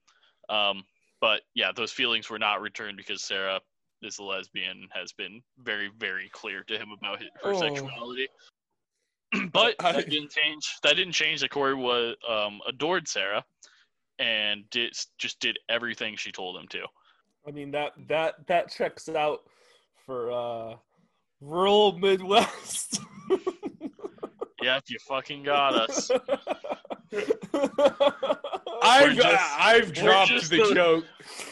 [0.49, 0.85] Um,
[1.21, 3.61] but yeah, those feelings were not returned because Sarah
[4.03, 7.61] is a lesbian, has been very, very clear to him about his, her Oh.
[7.61, 8.29] sexuality.
[9.53, 10.77] but I- that didn't change.
[10.83, 13.45] That didn't change that Corey was um, adored Sarah
[14.19, 16.81] and did just did everything she told him to.
[17.47, 19.43] I mean that that that checks out
[20.07, 20.77] for uh
[21.41, 23.01] rural Midwest.
[24.63, 26.11] Yep, you fucking got us.
[28.83, 31.05] I've just- I've dropped the the- joke.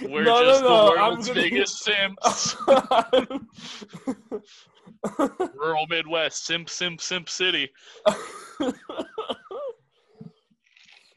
[0.02, 2.56] We're No, no, just no, the world's gonna- biggest simps.
[5.54, 7.70] Rural Midwest, simp, simp, simp city.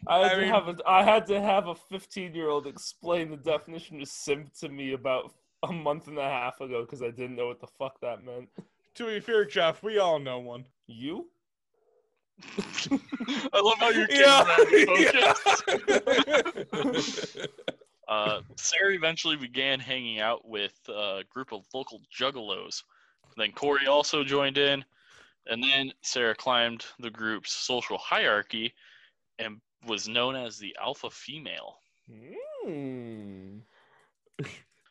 [0.05, 2.67] I had I to mean- have a, I had to have a 15 year old
[2.67, 5.31] explain the definition of simp to me about
[5.63, 8.49] a month and a half ago because I didn't know what the fuck that meant.
[8.95, 10.65] To be fair, Jeff, we all know one.
[10.87, 11.29] You?
[13.53, 14.43] I love how you're Yeah.
[16.83, 17.37] focused.
[18.07, 22.83] Uh, Sarah eventually began hanging out with a group of local juggalos.
[23.37, 24.83] Then Corey also joined in,
[25.47, 28.73] and then Sarah climbed the group's social hierarchy
[29.39, 31.77] and was known as the alpha female.
[32.63, 33.59] Hmm.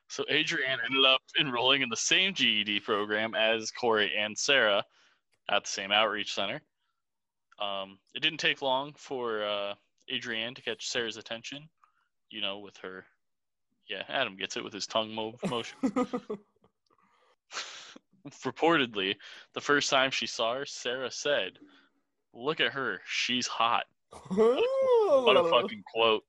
[0.08, 4.84] So Adrienne ended up enrolling in the same GED program as Corey and Sarah
[5.50, 6.60] at the same outreach center.
[7.62, 9.74] Um, it didn't take long for uh,
[10.12, 11.68] Adrienne to catch Sarah's attention,
[12.30, 13.04] you know, with her
[13.88, 15.76] Yeah, Adam gets it with his tongue mo- motion.
[18.44, 19.16] Reportedly,
[19.54, 21.58] the first time she saw her, Sarah said,
[22.32, 23.84] "Look at her, she's hot."
[25.12, 26.22] What a fucking quote.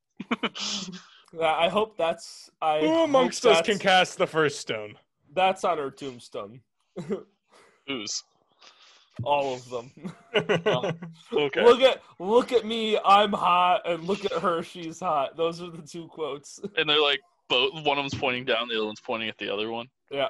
[1.41, 2.50] I hope that's.
[2.62, 4.96] I Who amongst us can cast the first stone?
[5.34, 6.60] That's on her tombstone.
[7.88, 8.24] Who's
[9.21, 9.91] All of them.
[11.34, 11.63] okay?
[11.63, 15.38] Look at look at me, I'm hot, and look at her, she's hot.
[15.38, 16.60] Those are the two quotes.
[16.78, 17.73] and they're like both.
[17.86, 19.88] One of them's pointing down, the other one's pointing at the other one.
[20.10, 20.30] Yeah.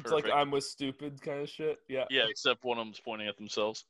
[0.00, 1.78] It's like I'm with stupid kind of shit.
[1.88, 2.04] Yeah.
[2.10, 3.84] Yeah, except one of them's pointing at themselves.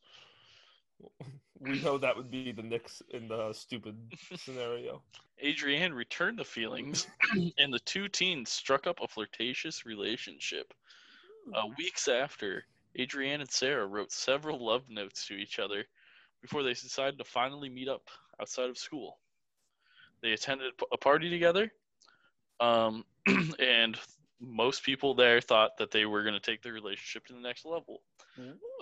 [1.58, 3.96] We know that would be the Knicks in the stupid
[4.36, 5.02] scenario.
[5.44, 7.06] Adrienne returned the feelings,
[7.58, 10.72] and the two teens struck up a flirtatious relationship.
[11.54, 12.64] Uh, weeks after,
[12.98, 15.84] Adrienne and Sarah wrote several love notes to each other
[16.42, 18.08] before they decided to finally meet up
[18.40, 19.18] outside of school.
[20.22, 21.70] They attended a party together,
[22.60, 23.04] um,
[23.58, 23.98] and
[24.40, 27.64] most people there thought that they were going to take their relationship to the next
[27.64, 28.02] level.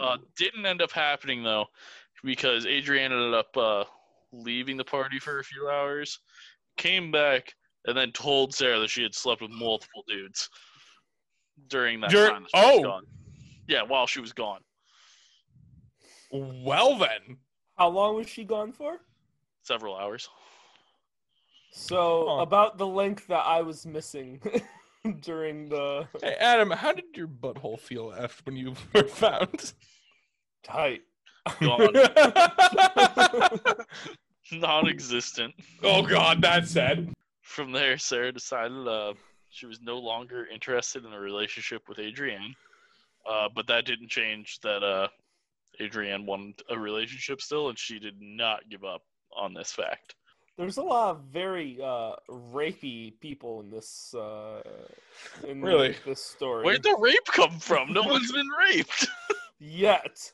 [0.01, 1.67] Uh, didn't end up happening though,
[2.25, 3.85] because Adrienne ended up uh,
[4.33, 6.19] leaving the party for a few hours,
[6.77, 7.55] came back,
[7.87, 10.49] and then told Sarah that she had slept with multiple dudes
[11.69, 12.47] during that Dur- time.
[12.53, 12.83] That she was oh.
[12.83, 13.07] gone.
[13.67, 14.61] Yeah, while she was gone,
[16.31, 17.39] well then.
[17.77, 18.99] How long was she gone for?
[19.63, 20.29] several hours.
[21.73, 22.43] So Huh.
[22.43, 24.41] about the length that I was missing
[25.21, 29.73] during the Hey Adam, how did your butthole feel after when you were found?
[30.63, 31.01] tight.
[31.61, 31.93] Gone,
[34.53, 35.55] non-existent.
[35.83, 37.13] oh god, that's sad.
[37.43, 39.15] From there, Sarah decided uh,
[39.51, 42.55] she was no longer interested in a relationship with Adrienne,
[43.31, 45.09] uh, but that didn't change that uh,
[45.81, 49.03] Adrienne wanted a relationship still, and she did not give up
[49.37, 50.15] on this fact.
[50.57, 54.63] There's a lot of very uh, rapey people in this uh,
[55.49, 55.97] in Really?
[56.07, 56.65] this story.
[56.65, 57.93] Where'd the rape come from?
[57.93, 59.09] No one's been raped.
[59.59, 60.33] Yet.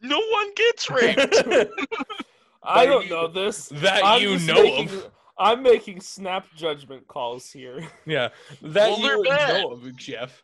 [0.00, 1.36] No one gets raped.
[2.64, 3.68] I don't you- know this.
[3.68, 5.10] that I'm you know making- of.
[5.40, 7.86] I'm making snap judgment calls here.
[8.04, 10.42] Yeah, that Well, you know of, Jeff.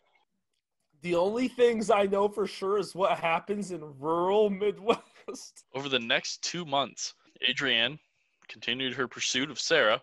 [1.04, 5.66] The only things I know for sure is what happens in rural Midwest.
[5.74, 7.12] Over the next two months,
[7.46, 7.98] Adrienne
[8.48, 10.00] continued her pursuit of Sarah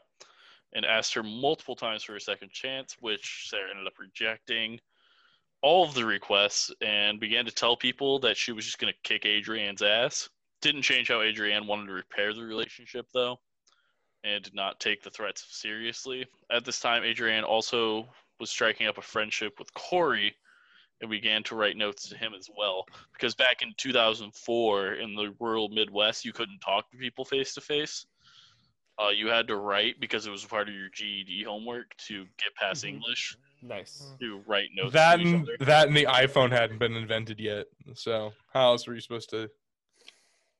[0.74, 4.80] and asked her multiple times for a second chance, which Sarah ended up rejecting
[5.64, 9.00] all of the requests and began to tell people that she was just going to
[9.02, 10.30] kick Adrienne's ass.
[10.62, 13.40] Didn't change how Adrienne wanted to repair the relationship, though,
[14.24, 16.28] and did not take the threats seriously.
[16.52, 18.08] At this time, Adrienne also
[18.40, 20.36] was striking up a friendship with Corey
[21.02, 25.34] and began to write notes to him as well because back in 2004 in the
[25.40, 28.06] rural midwest you couldn't talk to people face to face
[29.04, 32.54] uh, you had to write because it was part of your ged homework to get
[32.56, 32.90] past Mhm.
[32.90, 34.14] english Nice.
[34.20, 35.66] to write notes That to each and, other.
[35.66, 37.68] that and the iPhone hadn't been invented yet.
[37.94, 39.50] So how else were you supposed to?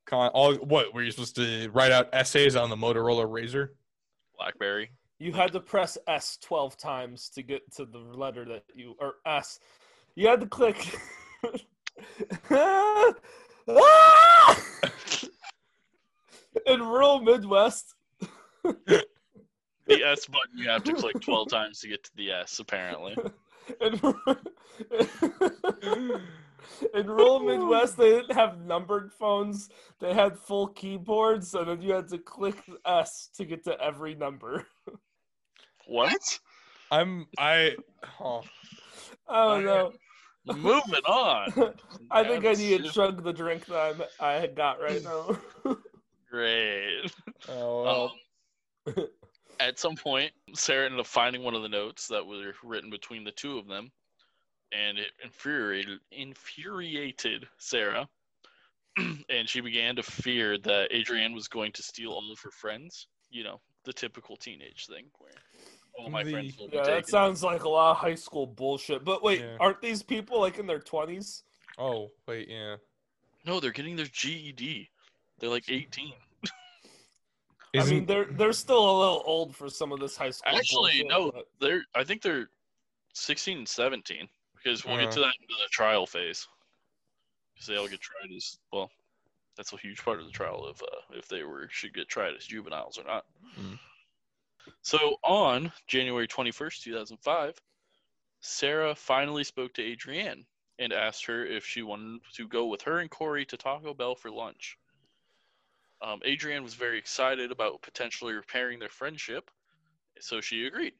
[0.06, 3.70] Con- all what were you supposed to write out essays on the Motorola Razr?
[4.36, 8.94] blackberry You had to press S 12 times to get to the letter that you
[9.00, 9.58] or S.
[10.14, 10.98] You had to click.
[16.66, 17.94] In rural Midwest,
[18.62, 19.04] the
[20.04, 23.16] s button you have to click 12 times to get to the s apparently
[23.80, 23.94] in,
[26.94, 29.68] in rural Midwest, they didn't have numbered phones.
[30.00, 34.14] They had full keyboards, and then you had to click S to get to every
[34.14, 34.66] number.
[35.86, 36.38] what
[36.90, 37.76] I'm I.
[38.20, 38.42] Oh,
[39.28, 39.92] Don't know.
[40.56, 41.52] moving on
[42.10, 45.38] I think I need to chug the drink that I'm, I had got right now.
[46.28, 47.12] great
[47.48, 48.10] oh
[48.86, 49.06] Um,
[49.60, 53.22] at some point, Sarah ended up finding one of the notes that were written between
[53.22, 53.92] the two of them,
[54.72, 58.08] and it infuriated infuriated Sarah,
[58.98, 63.06] and she began to fear that Adrienne was going to steal all of her friends.
[63.30, 65.32] You know, the typical teenage thing where
[65.98, 66.94] all my The- friends will be yeah, taken.
[67.00, 69.04] that sounds like a lot of high school bullshit.
[69.04, 69.56] But wait, Yeah.
[69.60, 71.44] aren't these people like in their twenties?
[71.78, 72.76] oh wait yeah.
[73.44, 74.90] No, they're getting their GED.
[75.38, 76.12] They're like 18.
[77.74, 80.54] I mean, they're they're still a little old for some of this high school.
[80.56, 81.84] Actually, bullshit, no, but- they're.
[81.94, 82.48] I think they're
[83.14, 85.12] 16 and 17 because we'll get Uh.
[85.12, 86.46] to that in the trial phase.
[87.54, 88.90] Because they all get tried as well.
[89.56, 92.34] That's a huge part of the trial of uh, if they were should get tried
[92.34, 93.24] as juveniles or not.
[93.58, 93.78] Mm.
[94.82, 97.60] So on January 21st, 2005,
[98.40, 100.44] Sarah finally spoke to Adrienne
[100.78, 104.14] and asked her if she wanted to go with her and Corey to Taco Bell
[104.14, 104.76] for lunch.
[106.02, 109.50] Um, Adrienne was very excited about potentially repairing their friendship,
[110.18, 110.94] so she agreed.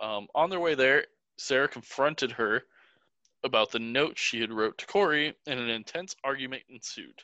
[0.00, 1.06] Um, on their way there,
[1.36, 2.64] Sarah confronted her
[3.44, 7.20] about the note she had wrote to Corey, and an intense argument ensued.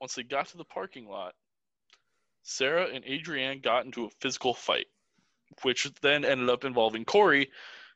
[0.00, 1.34] Once they got to the parking lot,
[2.42, 4.86] Sarah and Adrienne got into a physical fight,
[5.62, 7.50] which then ended up involving Corey.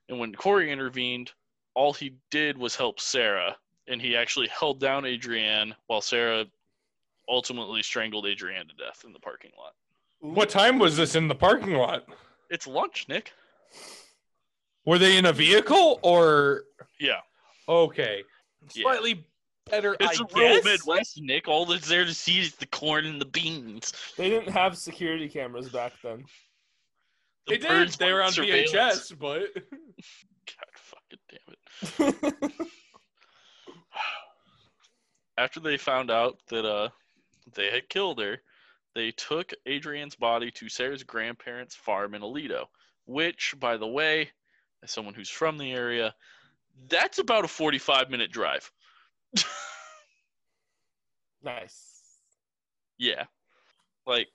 [0.08, 1.32] And when Corey intervened,
[1.74, 3.56] all he did was help Sarah,
[3.88, 6.44] and he actually held down Adrienne while Sarah
[7.28, 9.74] ultimately strangled Adrienne to death in the parking lot.
[10.20, 12.04] What time was this in the parking lot?
[12.50, 13.32] It's lunch, Nick.
[14.84, 16.64] Were they in a vehicle or
[16.98, 17.20] Yeah.
[17.68, 18.22] okay?
[18.68, 19.24] Slightly
[19.70, 19.96] better.
[20.00, 20.64] It's I a rural guess.
[20.64, 21.48] Midwest, Nick.
[21.48, 23.92] All that's there to see is the corn and the beans.
[24.16, 26.24] They didn't have security cameras back then.
[27.46, 27.68] The They did.
[27.68, 28.48] birds They were on want.
[28.48, 32.52] VHS, but God fucking damn it.
[35.38, 36.88] After they found out that uh
[37.54, 38.38] they had killed her,
[38.94, 42.66] they took Adrienne's body to Sarah's grandparents' farm in Aledo,
[43.06, 44.30] which, by the way,
[44.82, 46.14] as someone who's from the area,
[46.88, 48.70] that's about a 45 minute drive.
[51.42, 52.02] nice.
[52.98, 53.24] Yeah.
[54.06, 54.28] Like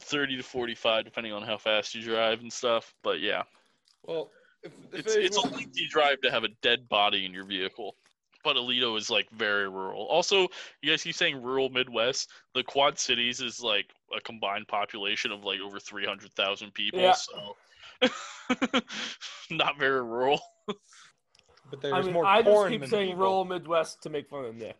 [0.00, 2.94] 30 to 45, depending on how fast you drive and stuff.
[3.02, 3.42] But yeah,
[4.04, 4.30] well,
[4.62, 7.44] if, if it's, they- it's a lengthy drive to have a dead body in your
[7.44, 7.96] vehicle.
[8.44, 10.06] But Aledo is like very rural.
[10.06, 10.46] Also,
[10.80, 12.30] you guys keep saying rural Midwest.
[12.54, 13.86] The Quad Cities is like
[14.16, 17.00] a combined population of like over 300,000 people.
[17.00, 17.14] Yeah.
[17.14, 17.56] So
[19.50, 20.40] not very rural.
[21.70, 23.20] but there's I mean, more I just keep than saying people.
[23.22, 24.76] rural Midwest to make fun of Nick.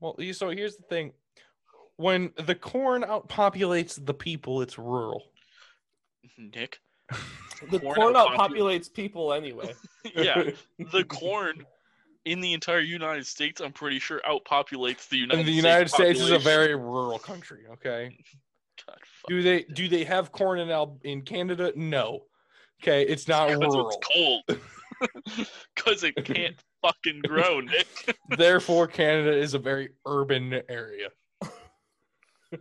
[0.00, 1.12] Well, you- so here's the thing:
[1.96, 5.22] when the corn outpopulates the people, it's rural.
[6.38, 6.80] Nick.
[7.70, 9.72] The Corn corn outpopulates people anyway.
[10.14, 10.50] yeah,
[10.92, 11.64] the corn
[12.26, 15.64] in the entire United States, I'm pretty sure outpopulates the United and the States.
[15.64, 17.62] United States is a very rural country.
[17.72, 18.18] Okay.
[18.86, 18.98] God.
[19.28, 21.72] Do they do they have corn in Al- in Canada?
[21.76, 22.24] No.
[22.82, 23.88] Okay, it's not Because rural.
[23.88, 24.60] it's cold.
[25.74, 27.86] Because it can't fucking grow, Nick.
[28.36, 31.08] Therefore, Canada is a very urban area.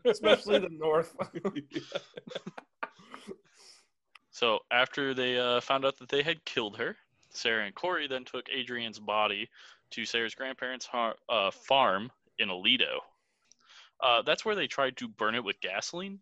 [0.03, 1.15] Especially the north.
[4.31, 6.97] So after they uh, found out that they had killed her,
[7.29, 9.49] Sarah and Corey then took Adrienne's body
[9.91, 12.99] to Sarah's grandparents' har- uh, farm in Aledo.
[14.01, 16.19] Uh, that's where they tried to burn it with gasoline.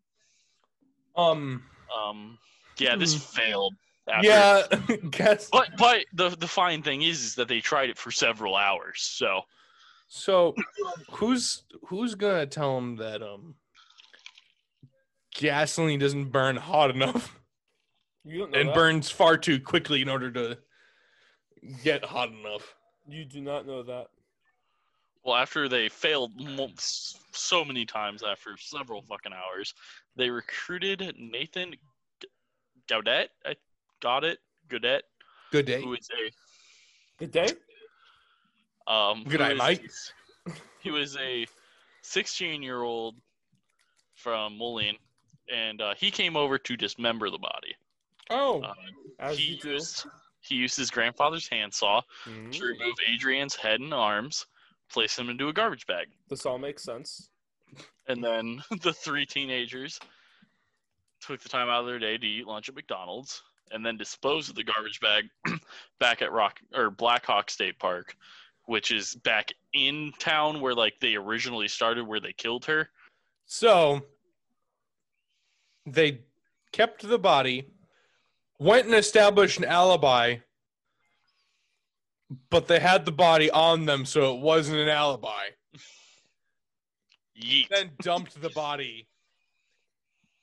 [1.16, 1.64] Um.
[1.96, 2.38] Um,
[2.78, 3.20] yeah, this Hmm.
[3.42, 3.74] failed.
[4.12, 4.28] After.
[4.28, 4.96] Yeah.
[5.10, 5.50] Guess.
[5.52, 9.02] But but the the fine thing is, is that they tried it for several hours.
[9.02, 9.42] So
[10.08, 10.56] So,
[11.12, 13.56] who's who's gonna tell them that um
[15.36, 17.40] gasoline doesn't burn hot enough
[18.24, 18.76] You don't know and that.
[18.76, 20.58] burns far too quickly in order to
[21.84, 22.76] get hot enough?
[23.08, 24.08] You do not know that.
[25.24, 26.32] well, after they failed
[26.80, 29.74] so many times after several fucking hours,
[30.16, 31.72] they recruited Nathan
[32.22, 32.28] G-
[32.90, 33.30] Gaudet.
[33.46, 33.56] I
[34.04, 34.38] got it.
[34.70, 35.04] Gaudet,
[35.52, 35.82] Good day.
[35.82, 36.32] who is a
[37.20, 37.48] Good day.
[38.86, 40.56] Um, Good who eye, is- Mike.
[40.80, 41.48] He was a
[42.02, 43.16] 16 year old
[44.16, 44.98] from Moline,
[45.52, 47.74] and uh, he came over to dismember the body.
[48.30, 48.74] Oh, Uh,
[49.20, 49.70] As he you do.
[49.72, 50.06] used
[50.42, 52.52] he used his grandfather's handsaw Mhm.
[52.52, 54.46] to remove Adrienne's head and arms,
[54.90, 57.30] place them into a garbage bag, This all makes sense.
[58.08, 59.98] and then the three teenagers
[61.22, 63.42] took the time out of their day to eat lunch at McDonald's,
[63.74, 65.26] and then disposed of the garbage bag
[66.00, 68.16] back at Rock or Black Hawk State Park,
[68.66, 72.90] which is back in town where like they originally started, where they killed her.
[73.46, 74.02] so
[75.86, 76.22] they
[76.72, 77.68] kept the body,
[78.58, 80.38] went and established an alibi,
[82.50, 85.50] but they had the body on them, so it wasn't an alibi.
[87.42, 87.68] Yeet.
[87.70, 89.08] then dumped the body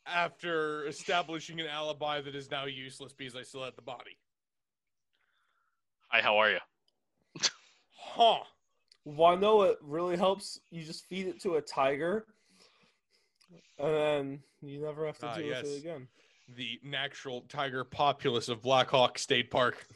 [0.07, 4.17] after establishing an alibi that is now useless because I still had the body.
[6.09, 6.59] Hi, how are you?
[7.97, 8.39] Huh.
[9.05, 10.61] Want to know what really helps?
[10.71, 12.27] You just feed it to a tiger,
[13.79, 15.67] and then you never have to Ah, deal with yes.
[15.69, 16.09] it again.
[16.57, 19.87] The natural tiger populace of Black Hawk State Park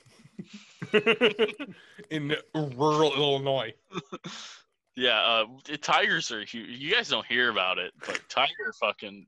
[2.11, 3.73] in rural Illinois.
[4.97, 6.69] Yeah, uh, the tigers are huge.
[6.79, 9.27] You guys don't hear about it, but tiger fucking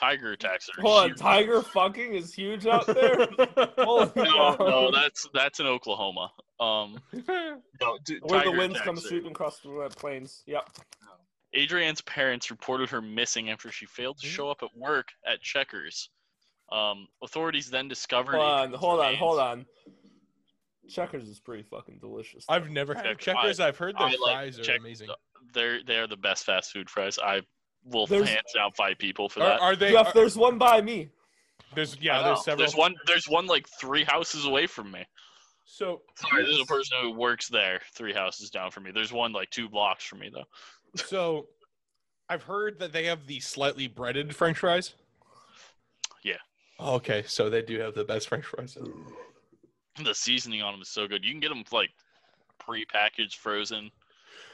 [0.00, 3.26] tiger attacks are Hold on, tiger fucking is huge out there.
[3.78, 4.56] Holy No, cow.
[4.58, 6.32] no, that's that's in Oklahoma.
[6.58, 6.98] Um,
[7.28, 10.42] no, d- Where the winds come sweeping across the plains.
[10.46, 10.68] Yep.
[11.56, 14.30] Adrienne's parents reported her missing after she failed to Mhm.
[14.30, 16.10] show up at work at Checkers.
[16.70, 18.36] Um, authorities then discovered.
[18.36, 19.66] Hold on, Adrienne's hold on, hold on.
[20.88, 22.44] Checkers is pretty fucking delicious.
[22.48, 23.60] I've never had Check- checkers.
[23.60, 25.08] I've heard their I like fries are check- amazing.
[25.52, 27.18] They're they are the best fast food fries.
[27.18, 27.42] I
[27.84, 29.60] will There's- hands down fight people for Are, that.
[29.60, 29.92] are they?
[29.92, 31.08] Jeff, are- there's one by me.
[31.74, 32.24] There's I yeah, know.
[32.24, 32.58] there's several.
[32.58, 32.94] There's one.
[33.06, 35.04] There's one like three houses away from me.
[35.64, 38.90] So Sorry, there's a person who works there, three houses down from me.
[38.90, 40.44] There's one like two blocks from me though.
[40.96, 41.46] so
[42.28, 44.94] I've heard that they have the slightly breaded French fries.
[46.24, 46.38] Yeah.
[46.80, 48.76] Oh, okay, so they do have the best French fries.
[50.02, 51.24] The seasoning on them is so good.
[51.24, 51.90] You can get them like
[52.58, 53.90] pre-packaged, frozen.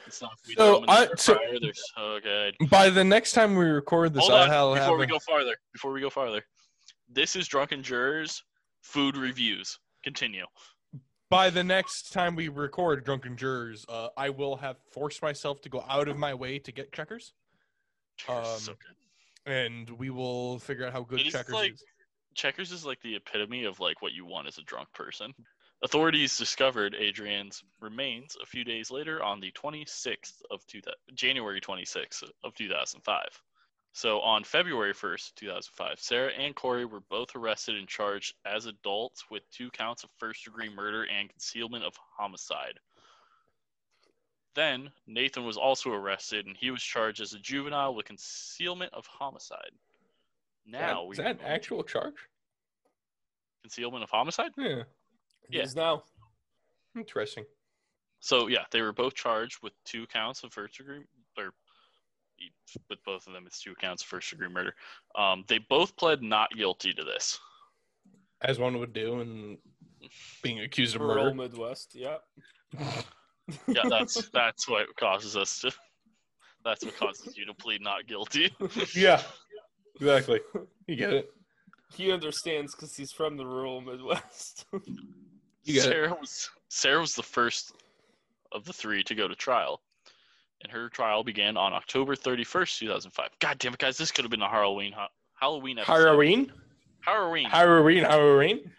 [0.05, 0.39] And stuff.
[0.47, 2.67] We So, throw 'em in the I- so- so.
[2.69, 5.19] By the next time we record this, Hold on, I'll have before we a- go
[5.19, 5.57] farther.
[5.73, 6.45] Before we go farther,
[7.09, 8.43] this is Drunken Jurors
[8.81, 9.79] food reviews.
[10.03, 10.45] Continue.
[11.29, 15.69] by the next time we record Drunken Jurors, uh, I will have forced myself to
[15.69, 17.33] go out of my way to get checkers,
[18.15, 19.51] Checkers is so Um, good.
[19.51, 21.83] and we will figure out how good It is checkers like- is.
[22.33, 25.33] Checkers is like the epitome of like what you want as a drunk person.
[25.83, 30.81] Authorities discovered Adrienne's remains a few days later on the 26th of two,
[31.13, 33.43] January 26th of 2005.
[33.93, 39.25] So on February 1st, 2005, Sarah and Corey were both arrested and charged as adults
[39.29, 42.79] with two counts of first-degree murder and concealment of homicide.
[44.55, 49.05] Then Nathan was also arrested and he was charged as a juvenile with concealment of
[49.05, 49.71] homicide.
[50.65, 52.15] Now is that an actual charge?
[53.61, 54.51] concealment of homicide.
[54.57, 54.83] Yeah,
[55.49, 55.61] Yeah.
[55.61, 56.03] He's now.
[56.95, 57.45] interesting.
[58.19, 61.03] So yeah, they were both charged with two counts of first degree,
[61.37, 61.51] or
[62.89, 64.73] with both of them, it's two counts of first degree murder.
[65.15, 67.39] Um, they both pled not guilty to this.
[68.41, 69.57] As one would do, in
[70.43, 71.21] being accused of murder.
[71.21, 71.49] Rural murder.
[71.49, 71.95] Midwest.
[71.95, 72.17] yeah.
[73.67, 75.71] Yeah, that's that's what causes us to.
[76.65, 78.53] That's what causes you to plead not guilty.
[78.93, 79.21] yeah,
[79.95, 80.41] exactly.
[80.85, 81.29] You get it.
[81.93, 84.65] He understands because he's from the rural Midwest.
[85.67, 85.81] Get it.
[85.83, 87.73] Sarah was Sarah was the first
[88.53, 89.81] of the three to go to trial,
[90.63, 93.29] and her trial began on October thirty first, two thousand five.
[93.39, 93.97] God damn it, guys!
[93.97, 94.93] This could have been a Halloween
[95.33, 95.93] Halloween episode.
[95.93, 96.51] Halloween,
[97.01, 97.49] Halloween.
[97.49, 98.71] Halloween, Halloween.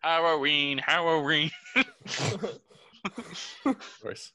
[0.00, 0.78] Halloween.
[0.78, 1.50] Halloween.
[3.64, 4.32] Of course.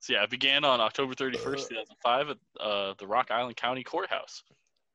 [0.00, 4.42] So yeah, it began on October 31st, 2005 at uh, the Rock Island County Courthouse.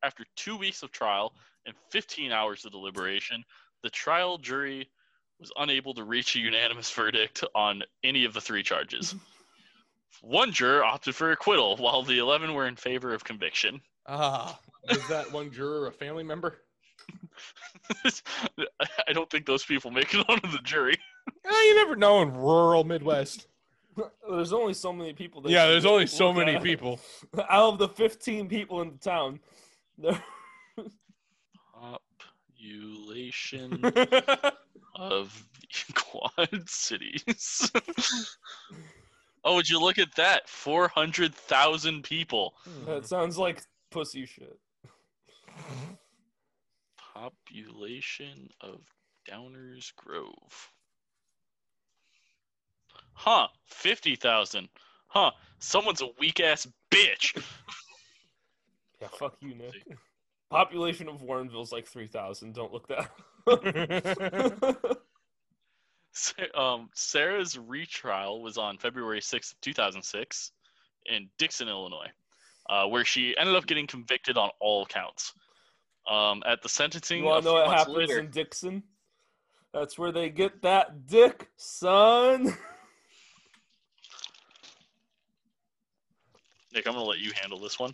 [0.04, 1.34] After two weeks of trial
[1.66, 3.42] and 15 hours of deliberation,
[3.84, 4.90] the trial jury
[5.40, 9.16] was unable to reach a unanimous verdict on any of the three charges.
[10.22, 13.80] One juror opted for acquittal, while the 11 were in favor of conviction.
[14.08, 14.58] Ah,
[14.90, 16.56] was that one juror a family member?
[18.06, 20.98] I don't think those people make it onto the jury.
[21.46, 23.48] Ah, you never know in rural Midwest.
[24.28, 25.42] there's only so many people.
[25.42, 26.64] that Yeah, there's only so many at.
[26.64, 27.00] people.
[27.50, 29.40] Out of the 15 people in the town,
[30.00, 30.24] there-
[32.68, 33.82] Population
[34.96, 37.72] of the Quad Cities.
[39.44, 40.48] oh, would you look at that?
[40.50, 42.56] 400,000 people.
[42.86, 43.62] that sounds like
[43.92, 44.58] pussy shit.
[47.14, 48.82] Population of
[49.30, 50.72] Downers Grove.
[53.14, 54.70] Huh, 50,000.
[55.08, 57.42] Huh, someone's a weak ass bitch.
[59.02, 59.98] Yeah, fuck you, Nick.
[60.50, 62.54] Population of Warrenville's like 3,000.
[62.54, 63.10] Don't look that.
[66.56, 70.52] Um, Sarah's retrial was on February 6th, 2006,
[71.06, 72.10] in Dixon, Illinois,
[72.70, 75.34] uh, where she ended up getting convicted on all counts.
[76.10, 78.82] Um, at the sentencing, you a want to know what happens later, in Dixon?
[79.74, 82.46] That's where they get that dick, son.
[86.74, 87.94] Nick, I'm gonna let you handle this one.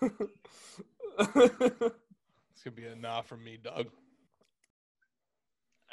[2.58, 3.86] It's gonna be a nah from me, Doug.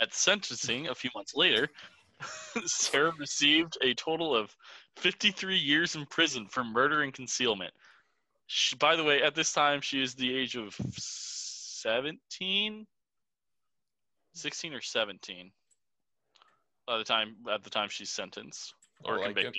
[0.01, 1.69] At sentencing, a few months later,
[2.65, 4.55] Sarah received a total of
[4.95, 7.71] 53 years in prison for murder and concealment.
[8.47, 12.87] She, by the way, at this time, she is the age of 17,
[14.33, 15.51] 16 or 17.
[16.87, 18.73] By the time, at the time she's sentenced
[19.03, 19.55] or oh, I like it.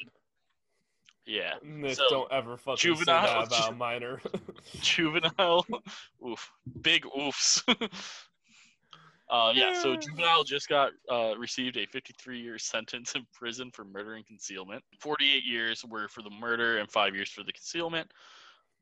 [1.26, 4.20] Yeah, Nick, So, don't ever fucking juvenile- say that about a minor.
[4.80, 5.66] juvenile.
[6.24, 6.52] Oof,
[6.82, 7.62] big oofs.
[9.28, 13.84] uh, yeah, so juvenile just got uh, received a 53 year sentence in prison for
[13.84, 14.84] murder and concealment.
[15.00, 18.08] 48 years were for the murder and five years for the concealment.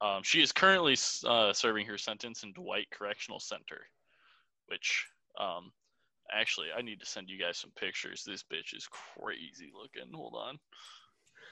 [0.03, 3.80] Um, she is currently uh, serving her sentence in Dwight Correctional Center,
[4.66, 5.07] which
[5.40, 5.72] um,
[6.30, 8.22] actually I need to send you guys some pictures.
[8.26, 10.12] This bitch is crazy looking.
[10.12, 10.59] Hold on.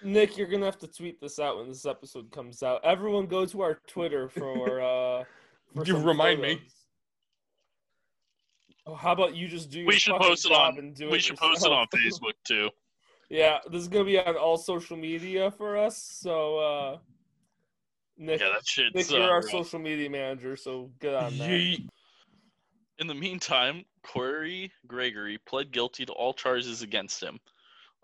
[0.05, 2.85] Nick, you're gonna have to tweet this out when this episode comes out.
[2.85, 4.81] Everyone, go to our Twitter for.
[4.81, 5.25] uh
[5.75, 6.61] for You some remind me.
[8.87, 10.79] Oh, how about you just do your We should post it job on.
[10.79, 11.87] and do We it should post it on.
[11.95, 12.69] Facebook too.
[13.31, 15.97] Yeah, this is gonna be on all social media for us.
[16.21, 16.99] So, uh
[18.19, 19.51] Nick, Yeah, that shit's Nick, you're uh, our rough.
[19.51, 21.49] social media manager, so get on that.
[21.49, 21.89] Yeet.
[22.99, 27.39] In the meantime, Corey Gregory pled guilty to all charges against him.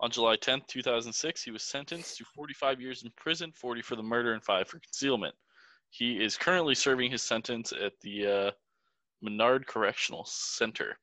[0.01, 4.03] On July 10th, 2006, he was sentenced to 45 years in prison, 40 for the
[4.03, 5.35] murder and 5 for concealment.
[5.89, 8.51] He is currently serving his sentence at the uh,
[9.21, 10.97] Menard Correctional Center.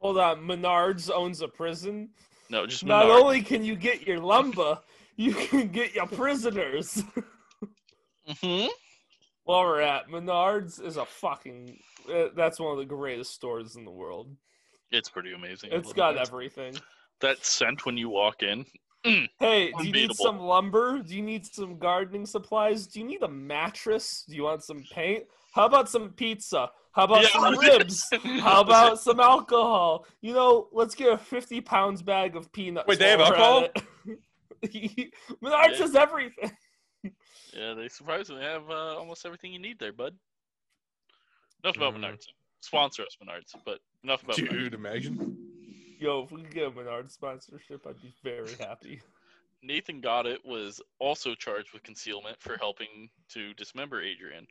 [0.00, 2.10] Hold on, Menards owns a prison.
[2.50, 4.78] No, just Not only can you get your lumber,
[5.16, 7.02] you can get your prisoners.
[8.40, 8.66] hmm
[9.44, 11.76] While we're at Menards is a fucking.
[12.08, 14.28] Uh, that's one of the greatest stores in the world.
[14.92, 15.70] It's pretty amazing.
[15.72, 16.74] It's got everything.
[17.20, 18.64] That scent when you walk in.
[19.38, 20.98] Hey, do you need some lumber?
[20.98, 22.86] Do you need some gardening supplies?
[22.88, 24.24] Do you need a mattress?
[24.28, 25.24] Do you want some paint?
[25.54, 26.70] How about some pizza?
[26.92, 28.10] How about Yeah, some ribs?
[28.40, 30.06] How about some alcohol?
[30.20, 32.88] You know, let's get a 50 pounds bag of peanuts.
[32.88, 34.18] Wait, they have while we're at alcohol?
[34.64, 35.12] it.
[35.42, 35.78] Menards Yeah.
[35.78, 36.50] has everything.
[37.54, 40.14] Yeah, they surprisingly have uh, almost everything you need there, bud.
[41.62, 42.00] Enough about Mhm.
[42.00, 42.24] Menards.
[42.60, 44.50] Sponsor us, Menards, but enough about Menards.
[44.50, 45.47] Dude, imagine.
[45.98, 49.00] Yo, if we could get a Menards sponsorship, I'd be very happy.
[49.62, 54.46] Nathan Gaudet was also charged with concealment for helping to dismember Adrienne.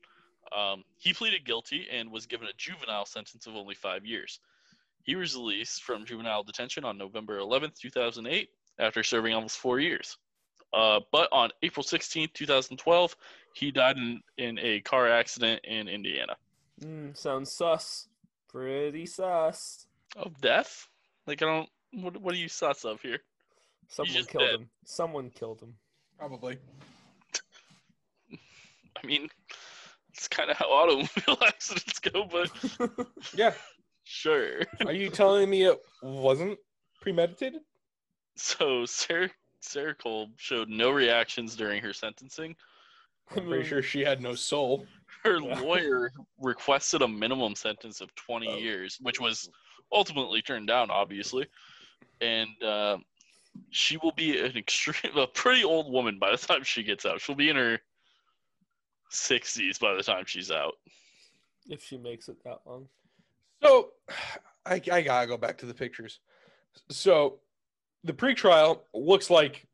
[0.56, 4.40] Um, he pleaded guilty and was given a juvenile sentence of only five years.
[5.04, 10.18] He was released from juvenile detention on November 11, 2008, after serving almost four years.
[10.74, 13.16] Uh, but on April 16, 2012,
[13.54, 16.36] he died in, in a car accident in Indiana.
[16.84, 18.10] Mm, sounds sus.
[18.50, 19.88] Pretty sus.
[20.18, 20.90] Of death?
[21.28, 21.70] Like, I don't.
[21.94, 23.20] What, what are you sus of here?
[23.90, 24.56] Someone just killed dead.
[24.62, 24.70] him.
[24.86, 25.74] Someone killed him.
[26.18, 26.58] Probably.
[29.04, 29.30] I mean,
[30.14, 32.50] it's kind of how automobile accidents go, but
[33.36, 33.54] Yeah.
[34.04, 34.62] sure.
[34.86, 36.58] Are you telling me it wasn't
[37.02, 37.62] premeditated?
[38.36, 39.30] So Sarah
[39.62, 42.56] Sarah Cole showed no reactions during her sentencing.
[43.32, 44.86] I I'm pretty sure she had no soul.
[45.24, 45.60] Her Yeah.
[45.60, 48.58] lawyer requested a minimum sentence of 20 Oh.
[48.58, 49.50] years, which was
[49.92, 51.48] ultimately turned down, obviously.
[52.22, 52.98] And uh,
[53.70, 57.22] she will be an extreme, a pretty old woman by the time she gets out.
[57.22, 57.80] She'll be in her
[59.12, 60.74] 60s by the time she's out.
[61.70, 62.88] If she makes it that long.
[63.64, 63.90] So,
[64.66, 66.20] I, I gotta go back to the pictures.
[66.90, 67.40] So,
[68.04, 69.66] the pre-trial looks like,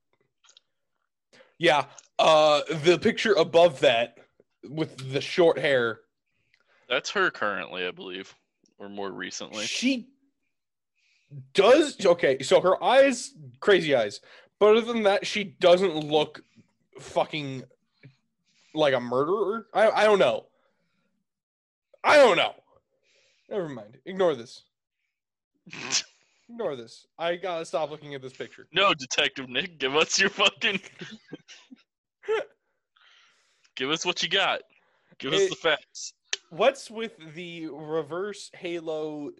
[1.58, 1.86] yeah,
[2.20, 4.20] uh, the picture above that
[4.70, 6.02] with the short hair.
[6.88, 8.36] That's her currently, I believe,
[8.78, 9.66] or more recently.
[9.66, 10.08] She
[11.54, 12.42] does okay.
[12.42, 14.20] So her eyes, crazy eyes,
[14.60, 16.44] but other than that, she doesn't look
[17.00, 17.64] fucking
[18.74, 19.68] like a murderer.
[19.74, 20.46] I I don't know.
[22.04, 22.54] I don't know.
[23.50, 23.98] Never mind.
[24.06, 24.64] Ignore this.
[26.50, 27.08] Ignore this.
[27.18, 28.68] I gotta stop looking at this picture.
[28.74, 30.80] No, Detective Nick, give us your fucking.
[33.76, 34.62] give us what you got.
[35.20, 36.14] Give us the facts.
[36.54, 39.32] What's with the reverse halo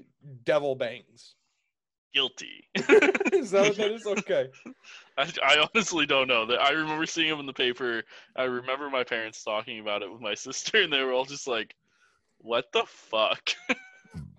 [0.46, 1.36] devil bangs?
[2.12, 2.68] Guilty.
[2.76, 4.08] is that what that is?
[4.08, 4.48] Okay.
[5.16, 6.48] I, I honestly don't know.
[6.48, 8.02] That I remember seeing them in the paper.
[8.36, 11.48] I remember my parents talking about it with my sister, and they were all just
[11.48, 11.76] like,
[12.40, 13.52] "What the fuck?"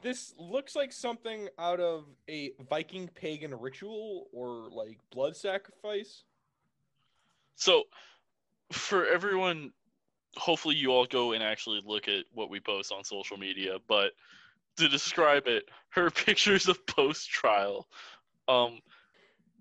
[0.03, 6.25] This looks like something out of a Viking pagan ritual or like blood sacrifice.
[7.55, 7.85] So,
[8.73, 9.71] for everyone,
[10.37, 13.77] hopefully you all go and actually look at what we post on social media.
[13.89, 14.13] But
[14.77, 17.87] to describe it, her pictures of post trial,
[18.49, 18.81] um,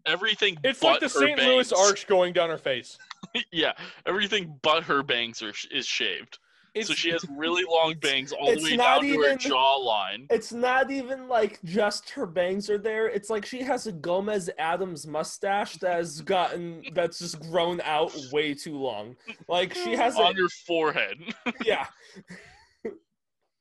[0.06, 0.58] everything.
[0.64, 1.40] It's but like the St.
[1.40, 2.98] Louis Arch going down her face.
[3.52, 3.74] yeah,
[4.06, 6.40] everything but her bangs are is shaved.
[6.76, 10.26] It's, so she has really long bangs all the way not down to her jawline.
[10.32, 13.08] It's not even like just her bangs are there.
[13.08, 18.12] It's like she has a Gomez Addams mustache that has gotten that's just grown out
[18.32, 19.16] way too long.
[19.48, 21.18] Like she has a on her forehead.
[21.64, 21.86] yeah.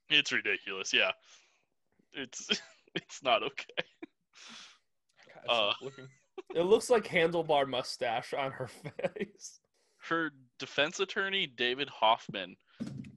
[0.09, 0.93] it's ridiculous.
[0.95, 1.13] Yeah,
[2.15, 2.49] it's
[2.95, 3.85] it's not okay.
[5.47, 5.89] God, uh.
[6.55, 9.61] It looks like handlebar mustache on her face.
[10.09, 12.57] Her defense attorney David Hoffman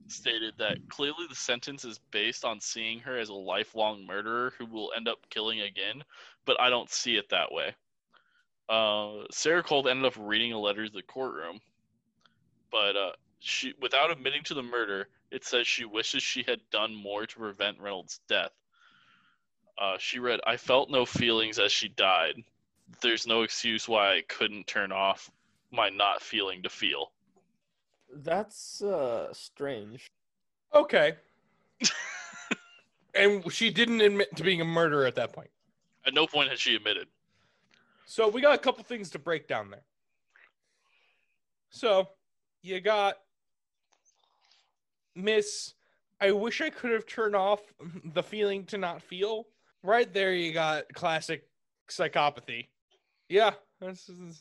[0.08, 4.66] stated that clearly the sentence is based on seeing her as a lifelong murderer who
[4.66, 6.02] will end up killing again,
[6.44, 7.74] but I don't see it that way.
[8.68, 11.60] Uh, Sarah Cold ended up reading a letter to the courtroom,
[12.70, 16.94] but uh, she, without admitting to the murder, it says she wishes she had done
[16.94, 18.52] more to prevent Reynolds' death.
[19.78, 22.42] Uh, she read, "I felt no feelings as she died.
[23.02, 25.30] There's no excuse why I couldn't turn off
[25.70, 27.12] my not feeling to feel."
[28.14, 30.10] That's uh strange.
[30.74, 31.14] Okay.
[33.14, 35.50] and she didn't admit to being a murderer at that point.
[36.06, 37.08] At no point has she admitted.
[38.06, 39.82] So we got a couple things to break down there.
[41.70, 42.08] So
[42.62, 43.16] you got
[45.14, 45.74] Miss
[46.20, 47.60] I wish I could have turned off
[48.14, 49.46] the feeling to not feel.
[49.82, 51.46] Right there, you got classic
[51.88, 52.68] psychopathy.
[53.28, 54.40] Yeah, this is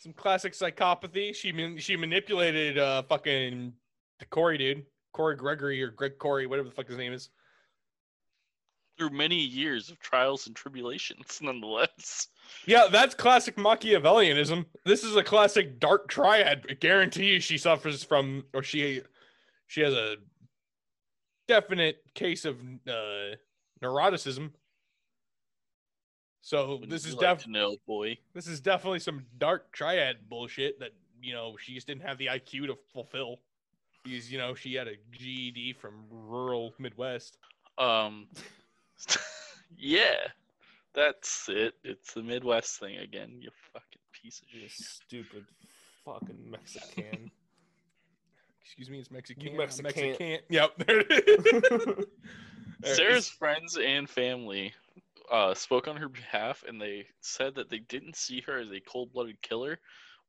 [0.00, 1.34] some classic psychopathy.
[1.34, 3.72] She man- she manipulated uh fucking
[4.18, 7.30] the Corey dude, Corey Gregory or Greg Corey, whatever the fuck his name is.
[8.98, 12.28] Through many years of trials and tribulations, nonetheless.
[12.64, 14.64] Yeah, that's classic Machiavellianism.
[14.84, 16.64] This is a classic dark triad.
[16.70, 19.02] I guarantee you she suffers from or she
[19.66, 20.16] she has a
[21.48, 23.36] definite case of uh
[23.82, 24.50] neuroticism.
[26.46, 28.18] So Wouldn't this is like def to know, boy.
[28.32, 30.90] this is definitely some dark triad bullshit that
[31.20, 33.40] you know she just didn't have the IQ to fulfill.
[34.04, 37.38] Because you know she had a GED from rural Midwest.
[37.78, 38.28] Um,
[39.76, 40.14] yeah,
[40.94, 41.74] that's it.
[41.82, 43.38] It's the Midwest thing again.
[43.40, 44.86] You fucking piece of You shit.
[44.86, 45.46] stupid
[46.04, 47.28] fucking Mexican.
[48.64, 49.42] Excuse me, it's Mexican.
[49.42, 50.10] You Mexican.
[50.10, 50.38] Mexican.
[50.48, 52.04] Yep, there it
[52.84, 52.94] is.
[52.96, 54.72] Sarah's friends and family
[55.30, 58.80] uh, spoke on her behalf, and they said that they didn't see her as a
[58.80, 59.78] cold-blooded killer.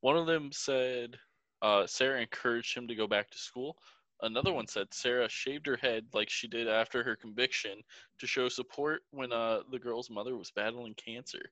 [0.02, 1.18] One of them said
[1.62, 3.78] uh, Sarah encouraged him to go back to school.
[4.22, 7.84] Another one said Sarah shaved her head like she did after her conviction
[8.20, 11.52] to show support when uh, the girl's mother was battling cancer.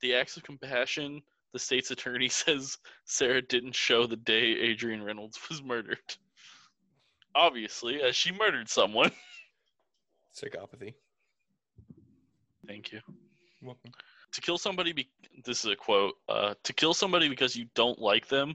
[0.00, 1.22] The acts of compassion,
[1.52, 5.98] the state's attorney says Sarah didn't show the day Adrienne Reynolds was murdered.
[7.36, 9.12] Obviously, as she murdered someone.
[10.36, 10.94] psychopathy.
[12.66, 13.00] Thank you.
[13.62, 13.92] Welcome.
[14.32, 15.10] to kill somebody be-
[15.44, 18.54] this is a quote uh, to kill somebody because you don't like them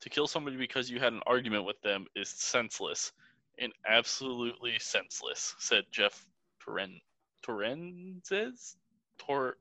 [0.00, 3.12] to kill somebody because you had an argument with them is senseless
[3.58, 6.24] and absolutely senseless said jeff
[6.64, 7.00] Torren-
[7.46, 8.76] torrenzes
[9.18, 9.58] Tor-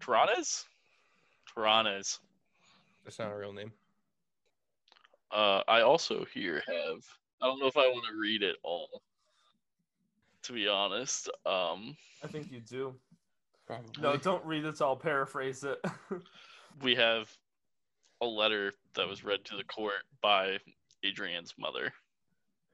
[0.00, 0.64] Torranes?
[1.54, 2.18] Torranes.
[3.04, 3.72] That's not a real name.
[5.30, 7.04] Uh, I also here have.
[7.42, 9.02] I don't know if I want to read it all.
[10.46, 12.94] To be honest, um, I think you do.
[13.66, 13.90] Probably.
[14.00, 14.80] No, don't read it.
[14.80, 15.84] I'll paraphrase it.
[16.82, 17.28] we have
[18.20, 20.58] a letter that was read to the court by
[21.04, 21.92] Adrienne's mother.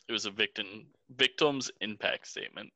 [0.07, 2.71] It was a victim victim's impact statement.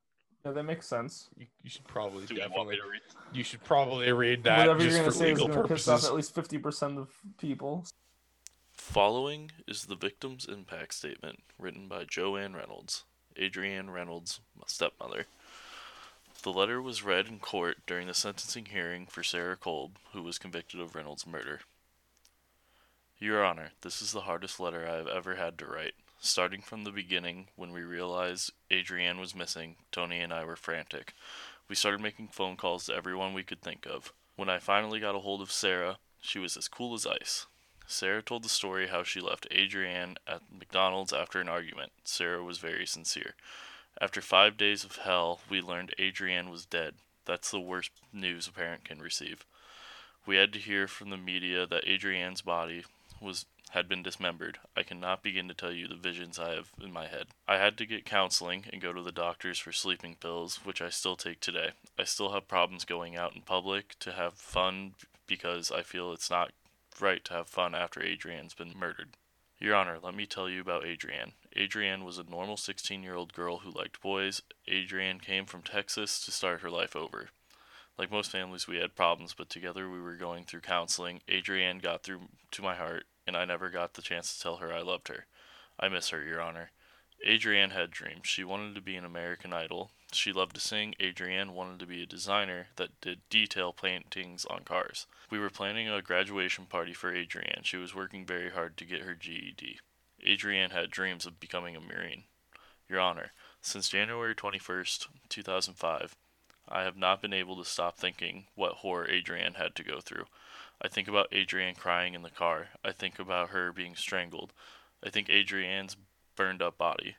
[0.47, 1.28] yeah, that makes sense.
[1.36, 2.76] You, you should probably Do you want me definitely.
[2.76, 3.36] to read?
[3.36, 6.14] You should probably read that Whatever just you're gonna say is gonna piss off at
[6.14, 7.84] least fifty percent of people.
[8.72, 13.05] Following is the victim's impact statement written by Joanne Reynolds,
[13.41, 15.26] Adrienne Reynolds' stepmother.
[16.43, 20.39] The letter was read in court during the sentencing hearing for Sarah Kolb, who was
[20.39, 21.61] convicted of Reynolds' murder.
[23.18, 25.95] Your Honor, this is the hardest letter I have ever had to write.
[26.20, 31.14] Starting from the beginning, when we realized Adrienne was missing, Tony and I were frantic.
[31.68, 34.12] We started making phone calls to everyone we could think of.
[34.37, 37.47] When I finally got a hold of Sarah, she was as cool as ice.
[37.87, 41.93] Sarah told the story how she left Adrienne at McDonald's after an argument.
[42.05, 43.34] Sarah was very sincere.
[44.01, 46.95] After five days of hell, we learned Adrienne was dead.
[47.24, 49.45] That's the worst news a parent can receive.
[50.26, 52.84] We had to hear from the media that Adrienne's body
[53.20, 54.59] was had been dismembered.
[54.76, 57.26] I cannot begin to tell you the visions I have in my head.
[57.49, 60.89] I had to get counseling and go to the doctors for sleeping pills, which I
[60.89, 61.72] still take today.
[61.99, 64.95] I still have problems going out in public to have fun
[65.26, 66.53] because I feel it's not
[67.01, 69.16] right to have fun after Adrienne's been murdered.
[69.59, 71.32] Your Honor, let me tell you about Adrienne.
[71.57, 74.42] Adrienne was a normal 16 year old girl who liked boys.
[74.68, 77.30] Adrienne came from Texas to start her life over.
[77.99, 81.22] Like most families, we had problems, but together we were going through counseling.
[81.30, 84.72] Adrienne got through to my heart, and I never got the chance to tell her
[84.72, 85.24] I loved her.
[85.80, 86.70] I miss her, Your Honor.
[87.24, 88.26] Adrienne had dreams.
[88.26, 89.90] She wanted to be an American Idol.
[90.12, 90.94] She loved to sing.
[91.00, 95.06] Adrienne wanted to be a designer that did detail paintings on cars.
[95.30, 97.62] We were planning a graduation party for Adrienne.
[97.62, 99.80] She was working very hard to get her GED.
[100.26, 102.24] Adrienne had dreams of becoming a Marine.
[102.88, 106.14] Your Honor, since January 21st, 2005,
[106.68, 110.26] I have not been able to stop thinking what horror Adrienne had to go through.
[110.80, 112.68] I think about Adrienne crying in the car.
[112.84, 114.52] I think about her being strangled.
[115.04, 115.96] I think Adrienne's
[116.37, 117.16] burned up body.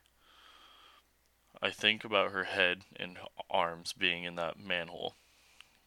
[1.60, 3.18] I think about her head and
[3.50, 5.14] arms being in that manhole.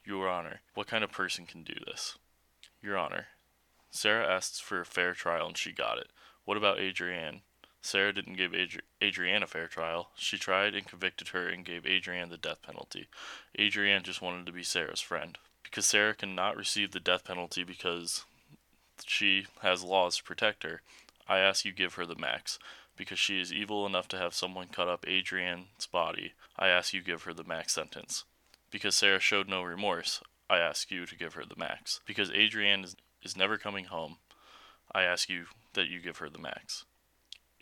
[0.04, 2.18] Your Honor, what kind of person can do this?
[2.82, 3.28] Your Honor,
[3.90, 6.08] Sarah asked for a fair trial and she got it.
[6.46, 7.42] What about Adrienne?
[7.82, 10.10] Sarah didn't give Adri- Adrienne a fair trial.
[10.16, 13.08] She tried and convicted her and gave Adrienne the death penalty.
[13.60, 15.38] Adrienne just wanted to be Sarah's friend.
[15.64, 18.26] Because Sarah cannot receive the death penalty because
[19.06, 20.82] she has laws to protect her,
[21.28, 22.60] I ask you give her the max.
[23.02, 27.02] Because she is evil enough to have someone cut up Adrienne's body, I ask you
[27.02, 28.26] give her the max sentence.
[28.70, 32.00] Because Sarah showed no remorse, I ask you to give her the max.
[32.06, 34.18] Because Adrienne is, is never coming home,
[34.94, 36.86] I ask you that you give her the max.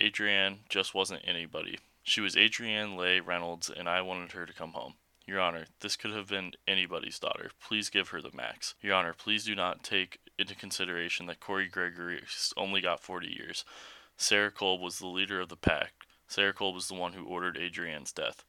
[0.02, 1.80] Adrienne just wasn't anybody.
[2.04, 4.96] She was Adrienne Leigh Reynolds, and I wanted her to come home.
[5.26, 7.52] Your Honor, this could have been anybody's daughter.
[7.66, 8.76] Please give her the max.
[8.82, 12.24] Your Honor, please do not take into consideration that Corey Gregory
[12.58, 13.64] only got 40 years.
[14.22, 15.94] Sarah Kolb was the leader of the pack.
[16.28, 18.44] Sarah Kolb was the one who ordered Adrienne's death.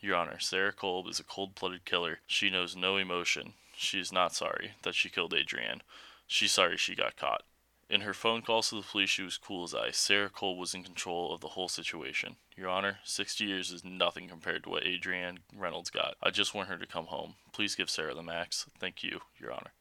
[0.00, 2.18] Your Honor, Sarah Kolb is a cold blooded killer.
[2.26, 3.52] She knows no emotion.
[3.76, 5.82] She is not sorry that she killed Adrienne.
[6.26, 7.44] She's sorry she got caught.
[7.88, 9.96] In her phone calls to the police, she was cool as ice.
[9.96, 12.34] Sarah Kolb was in control of the whole situation.
[12.56, 16.16] Your Honor, 60 years is nothing compared to what Adrienne Reynolds got.
[16.20, 17.34] I just want her to come home.
[17.52, 18.66] Please give Sarah the max.
[18.80, 19.72] Thank you, Your Honor.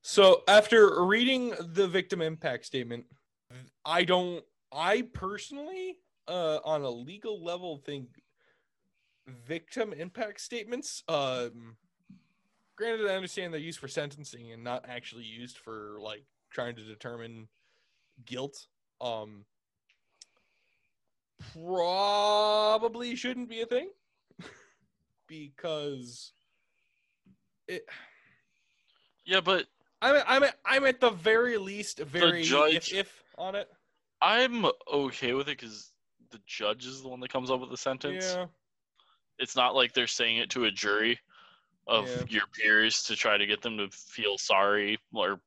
[0.00, 3.04] So after reading the victim impact statement,
[3.84, 5.96] I don't I personally
[6.28, 8.08] uh on a legal level think
[9.26, 11.76] victim impact statements um
[12.76, 16.82] granted I understand they're used for sentencing and not actually used for like trying to
[16.82, 17.48] determine
[18.24, 18.66] guilt
[19.00, 19.44] um
[21.52, 23.90] probably shouldn't be a thing
[25.26, 26.32] because
[27.66, 27.84] it
[29.24, 29.66] Yeah, but
[30.02, 33.68] I'm I'm I'm at the very least very judge- if, if on it.
[34.22, 35.92] I'm okay with it because
[36.30, 38.34] the judge is the one that comes up with the sentence.
[38.36, 38.46] Yeah.
[39.38, 41.18] It's not like they're saying it to a jury
[41.86, 42.24] of Yeah.
[42.28, 45.40] your peers to try to get them to feel sorry or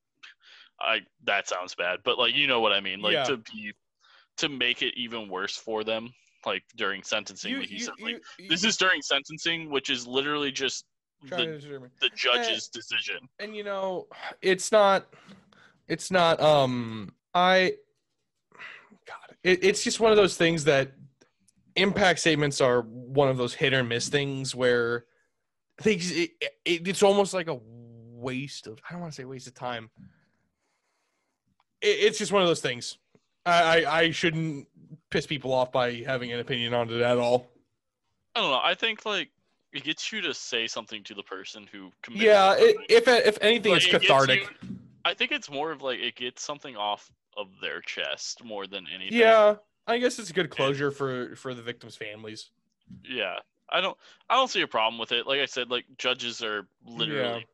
[0.82, 3.24] I that sounds bad, but like you know what I mean, like Yeah.
[3.26, 3.74] to be
[4.38, 6.11] to make it even worse for them,
[6.45, 7.51] like during sentencing.
[7.51, 10.86] You, like he you, said, like, you, this is during sentencing, which is literally just
[11.30, 13.30] the, the judge's decision.
[13.39, 14.07] And you know,
[14.41, 15.13] it's not
[15.88, 17.78] it's not um I
[19.44, 20.91] it, it's just one of those things that
[21.76, 25.06] impact statements are one of those hit or miss things where
[25.82, 26.32] things it,
[26.66, 29.89] it, it's almost like a waste of I don't want to say waste of time.
[31.82, 32.98] It, it's just one of those things.
[33.46, 34.68] I, I I shouldn't
[35.10, 37.48] piss people off by having an opinion on it at all.
[38.36, 38.60] I don't know.
[38.64, 39.30] I think like
[39.74, 42.26] it gets you to say something to the person who committed.
[42.28, 44.41] Yeah, it, if if anything, Like, it's it cathartic.
[44.62, 44.70] you-
[45.06, 48.86] I think it's more of like it gets something off of their chest more than
[48.94, 49.20] anything.
[49.20, 49.56] Yeah,
[49.88, 52.50] I guess it's a good closure for for the victims' families.
[53.04, 53.36] Yeah.
[53.70, 53.98] I don't
[54.30, 55.26] I don't see a problem with it.
[55.26, 57.46] Like I said, like judges are literally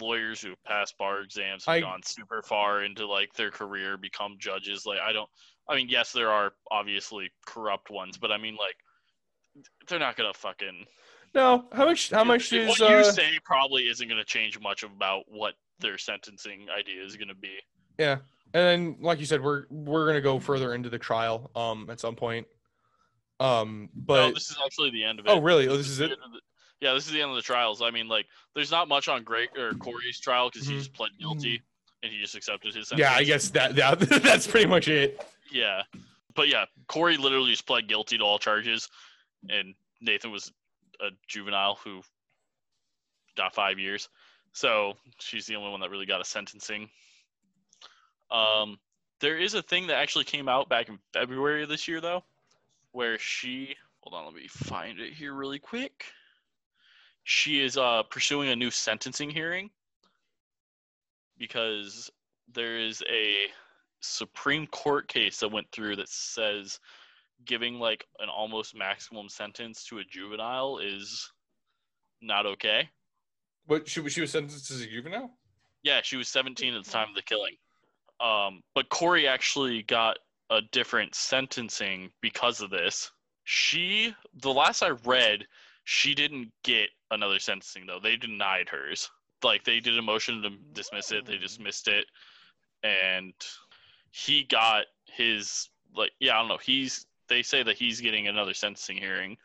[0.00, 4.36] lawyers who passed bar exams have I- gone super far into like their career, become
[4.38, 4.86] judges.
[4.86, 5.28] Like I don't
[5.68, 8.76] I mean, yes, there are obviously corrupt ones, but I mean like
[9.88, 10.86] they're not gonna fucking
[11.34, 12.10] No, how much?
[12.10, 12.68] How much is?
[12.68, 17.16] what you Uh, say probably isn't gonna change much about what their sentencing idea is
[17.16, 17.58] gonna be.
[17.98, 18.18] yeah,
[18.56, 22.00] and then like you said, we're we're gonna go further into the trial um at
[22.00, 22.46] some point.
[23.38, 25.28] Um, but no, this is actually the end of it.
[25.30, 25.68] oh really?
[25.68, 26.10] Oh, this is the it.
[26.10, 26.40] the-
[26.80, 27.80] yeah, this is the end of the trials.
[27.80, 30.78] I mean, like, there's not much on Greg or Corey's trial because he Mhm.
[30.78, 31.62] just pled guilty
[32.02, 33.00] and he just accepted his sentence.
[33.00, 35.22] Yeah, I guess that yeah, that's pretty much it.
[35.50, 35.82] Yeah,
[36.34, 38.88] but yeah, Corey literally just pled guilty to all charges,
[39.50, 40.52] and Nathan was
[41.00, 42.02] a juvenile who
[43.36, 44.08] got five years.
[44.52, 46.88] So she's the only one that really got a sentencing.
[48.30, 48.78] Um,
[49.20, 52.22] there is a thing that actually came out back in February of this year, though,
[52.92, 56.04] where she hold on, let me find it here really quick.
[57.24, 59.70] She is uh, pursuing a new sentencing hearing
[61.38, 62.08] because
[62.52, 63.46] there is a
[64.00, 66.78] Supreme Court case that went through that says
[67.44, 71.32] giving like an almost maximum sentence to a juvenile is
[72.22, 72.88] not okay.
[73.66, 75.30] But she she was sentenced as a juvenile.
[75.82, 77.56] Yeah, she was 17 at the time of the killing.
[78.20, 80.18] Um, but Corey actually got
[80.50, 83.10] a different sentencing because of this.
[83.44, 85.46] She, the last I read,
[85.84, 88.00] she didn't get another sentencing though.
[88.02, 89.10] They denied hers.
[89.42, 92.06] Like they did a motion to dismiss it, they dismissed it,
[92.82, 93.34] and
[94.10, 96.58] he got his like yeah I don't know.
[96.58, 99.36] He's they say that he's getting another sentencing hearing,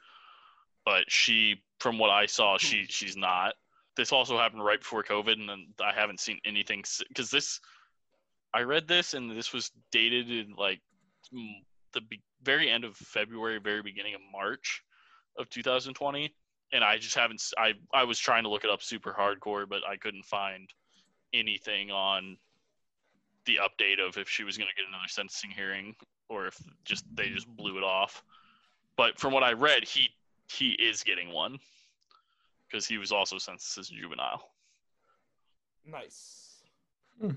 [0.85, 3.53] but she, from what I saw, she she's not
[3.95, 7.59] this also happened right before COVID, and then I haven't seen anything because this.
[8.53, 10.81] I read this, and this was dated in like
[11.93, 14.83] the be- very end of February, very beginning of March
[15.37, 16.33] of 2020,
[16.73, 17.41] and I just haven't.
[17.57, 20.69] I I was trying to look it up super hardcore, but I couldn't find
[21.33, 22.37] anything on
[23.45, 25.95] the update of if she was going to get another sentencing hearing
[26.29, 28.23] or if just they just blew it off.
[28.97, 30.09] But from what I read, he
[30.47, 31.57] he is getting one
[32.67, 34.49] because he was also sentenced as a juvenile.
[35.85, 36.61] Nice.
[37.19, 37.31] Hmm.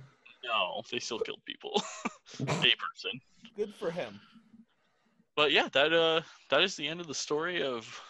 [0.45, 1.83] No, they still killed people.
[2.41, 3.21] a person.
[3.57, 4.21] Good for him.
[5.37, 6.21] But yeah, that uh
[6.51, 8.01] that is the end of the story of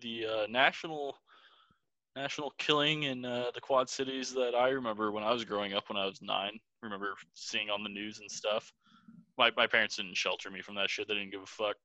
[0.00, 1.16] the uh, national
[2.16, 5.88] national killing in uh, the Quad Cities that I remember when I was growing up
[5.88, 6.58] when I was nine.
[6.82, 8.72] Remember seeing on the news and stuff.
[9.36, 11.08] My my parents didn't shelter me from that shit.
[11.08, 11.76] They didn't give a fuck.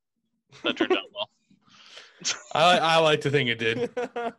[0.63, 1.29] That turned out well.
[2.55, 3.89] I I like to think it did.
[4.15, 4.31] I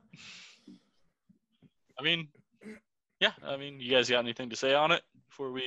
[2.03, 2.29] mean,
[3.21, 3.33] yeah.
[3.45, 5.03] I mean, you guys got anything to say on it
[5.35, 5.63] before we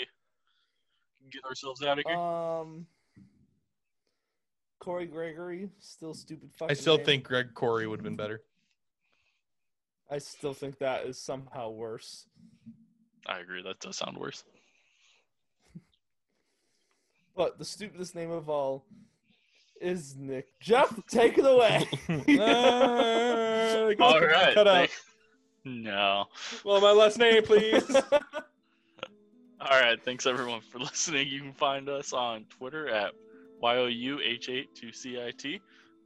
[1.30, 2.16] get ourselves out of here?
[2.16, 2.86] um,
[4.80, 6.50] Corey Gregory, still stupid.
[6.58, 7.06] Fucking I still name.
[7.06, 8.42] think Greg Corey would have been better.
[10.10, 12.28] I still think that is somehow worse.
[13.26, 13.62] I agree.
[13.62, 14.46] That does sound worse.
[17.36, 18.86] But the stupidest name of all
[19.82, 20.48] is Nick.
[20.62, 21.88] Jeff, take it away.
[22.40, 24.54] Ah, All right.
[24.54, 24.90] Cut out.
[25.66, 26.26] No.
[26.64, 27.84] Well, my last name, please.
[29.60, 30.00] All right.
[30.04, 31.28] Thanks everyone for listening.
[31.30, 33.14] You can find us on Twitter at
[33.64, 35.62] YOUH82CIT.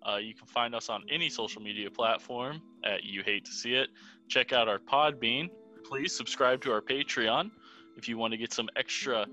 [0.08, 3.74] Uh, you can find us on any social media platform at You Hate to See
[3.74, 3.90] It.
[4.30, 5.50] Check out our Podbean.
[5.84, 7.52] Please subscribe to our Patreon
[7.98, 9.26] if you want to get some extra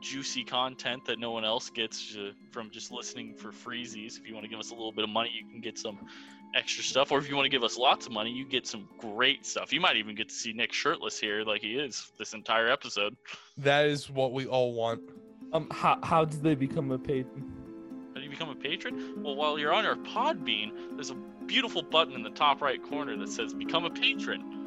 [0.00, 4.18] juicy content that no one else gets uh, from just listening for freezies.
[4.18, 5.98] If you want to give us a little bit of money, you can get some
[6.54, 7.12] extra stuff.
[7.12, 9.72] Or if you want to give us lots of money, you get some great stuff.
[9.72, 13.16] You might even get to see Nick shirtless here, like he is this entire episode.
[13.58, 15.00] that is what we all want.
[15.52, 17.44] um, how how did they become a patron?
[18.14, 19.22] How do you become a patron?
[19.22, 23.16] Well, while you're on our Podbean, there's a beautiful button in the top right corner
[23.16, 24.59] that says "Become a Patron," and you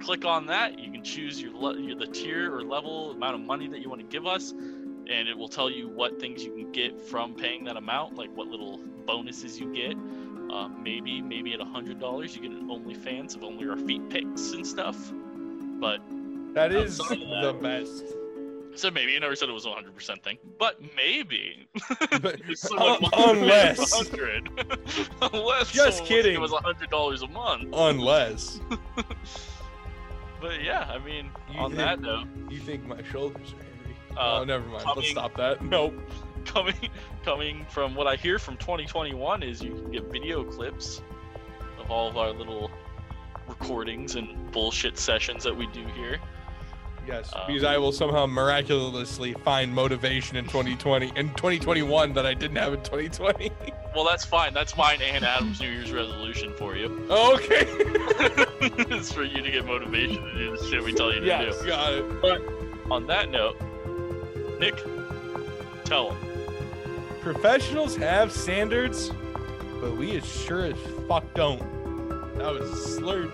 [0.00, 0.78] click on that.
[0.78, 3.88] You can choose your, le- your the tier or level amount of money that you
[3.88, 7.34] want to give us, and it will tell you what things you can get from
[7.34, 9.96] paying that amount, like what little bonuses you get.
[10.52, 14.08] Uh, maybe maybe at a hundred dollars you get an OnlyFans of only our feet
[14.10, 14.96] pics and stuff.
[15.80, 16.00] But
[16.54, 18.04] That is that- the best.
[18.74, 21.68] so maybe I never said it was a hundred percent thing, but maybe.
[22.20, 25.08] But, If someone un- wants to pay unless, 100.
[25.34, 26.34] unless Just kidding.
[26.34, 27.68] It was a hundred dollars a month.
[27.72, 28.60] unless
[30.40, 33.96] But yeah, I mean, You on think- that note, you think my shoulders are hairy.
[34.16, 34.82] Uh, oh, never mind.
[34.84, 35.62] coming- Let's stop that.
[35.62, 35.94] Nope.
[36.46, 36.74] coming
[37.22, 41.02] coming from what I hear from 2021 is you can get video clips
[41.78, 42.70] of all of our little
[43.46, 46.18] recordings and bullshit sessions that we do here.
[47.06, 52.34] Yes, Um, because I will somehow miraculously find motivation in 2020 and 2021 that I
[52.34, 53.50] didn't have in 2020.
[53.92, 54.54] Well, that's fine.
[54.54, 56.86] That's mine and Adam's New Year's resolution for you.
[57.10, 57.64] okay.
[58.88, 61.58] it's for you to get motivation to do the shit we tell you to Yes.
[61.60, 61.66] do.
[61.66, 62.20] Got it.
[62.22, 62.40] But
[62.88, 63.60] on that note,
[64.60, 64.76] Nick,
[65.84, 66.18] tell them.
[67.20, 69.10] Professionals have standards,
[69.80, 70.76] but we as sure as
[71.08, 71.58] fuck don't.
[72.38, 73.32] That was slurred.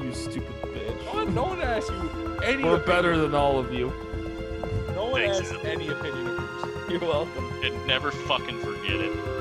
[0.00, 0.57] You stupid
[1.12, 2.62] No one, no one asked you any.
[2.64, 2.82] We're opinion.
[2.86, 3.92] better than all of you.
[4.94, 5.66] No one Thanks, asked Adam.
[5.66, 6.90] any opinion of yours.
[6.90, 7.52] You're welcome.
[7.62, 9.37] And never fucking forget it.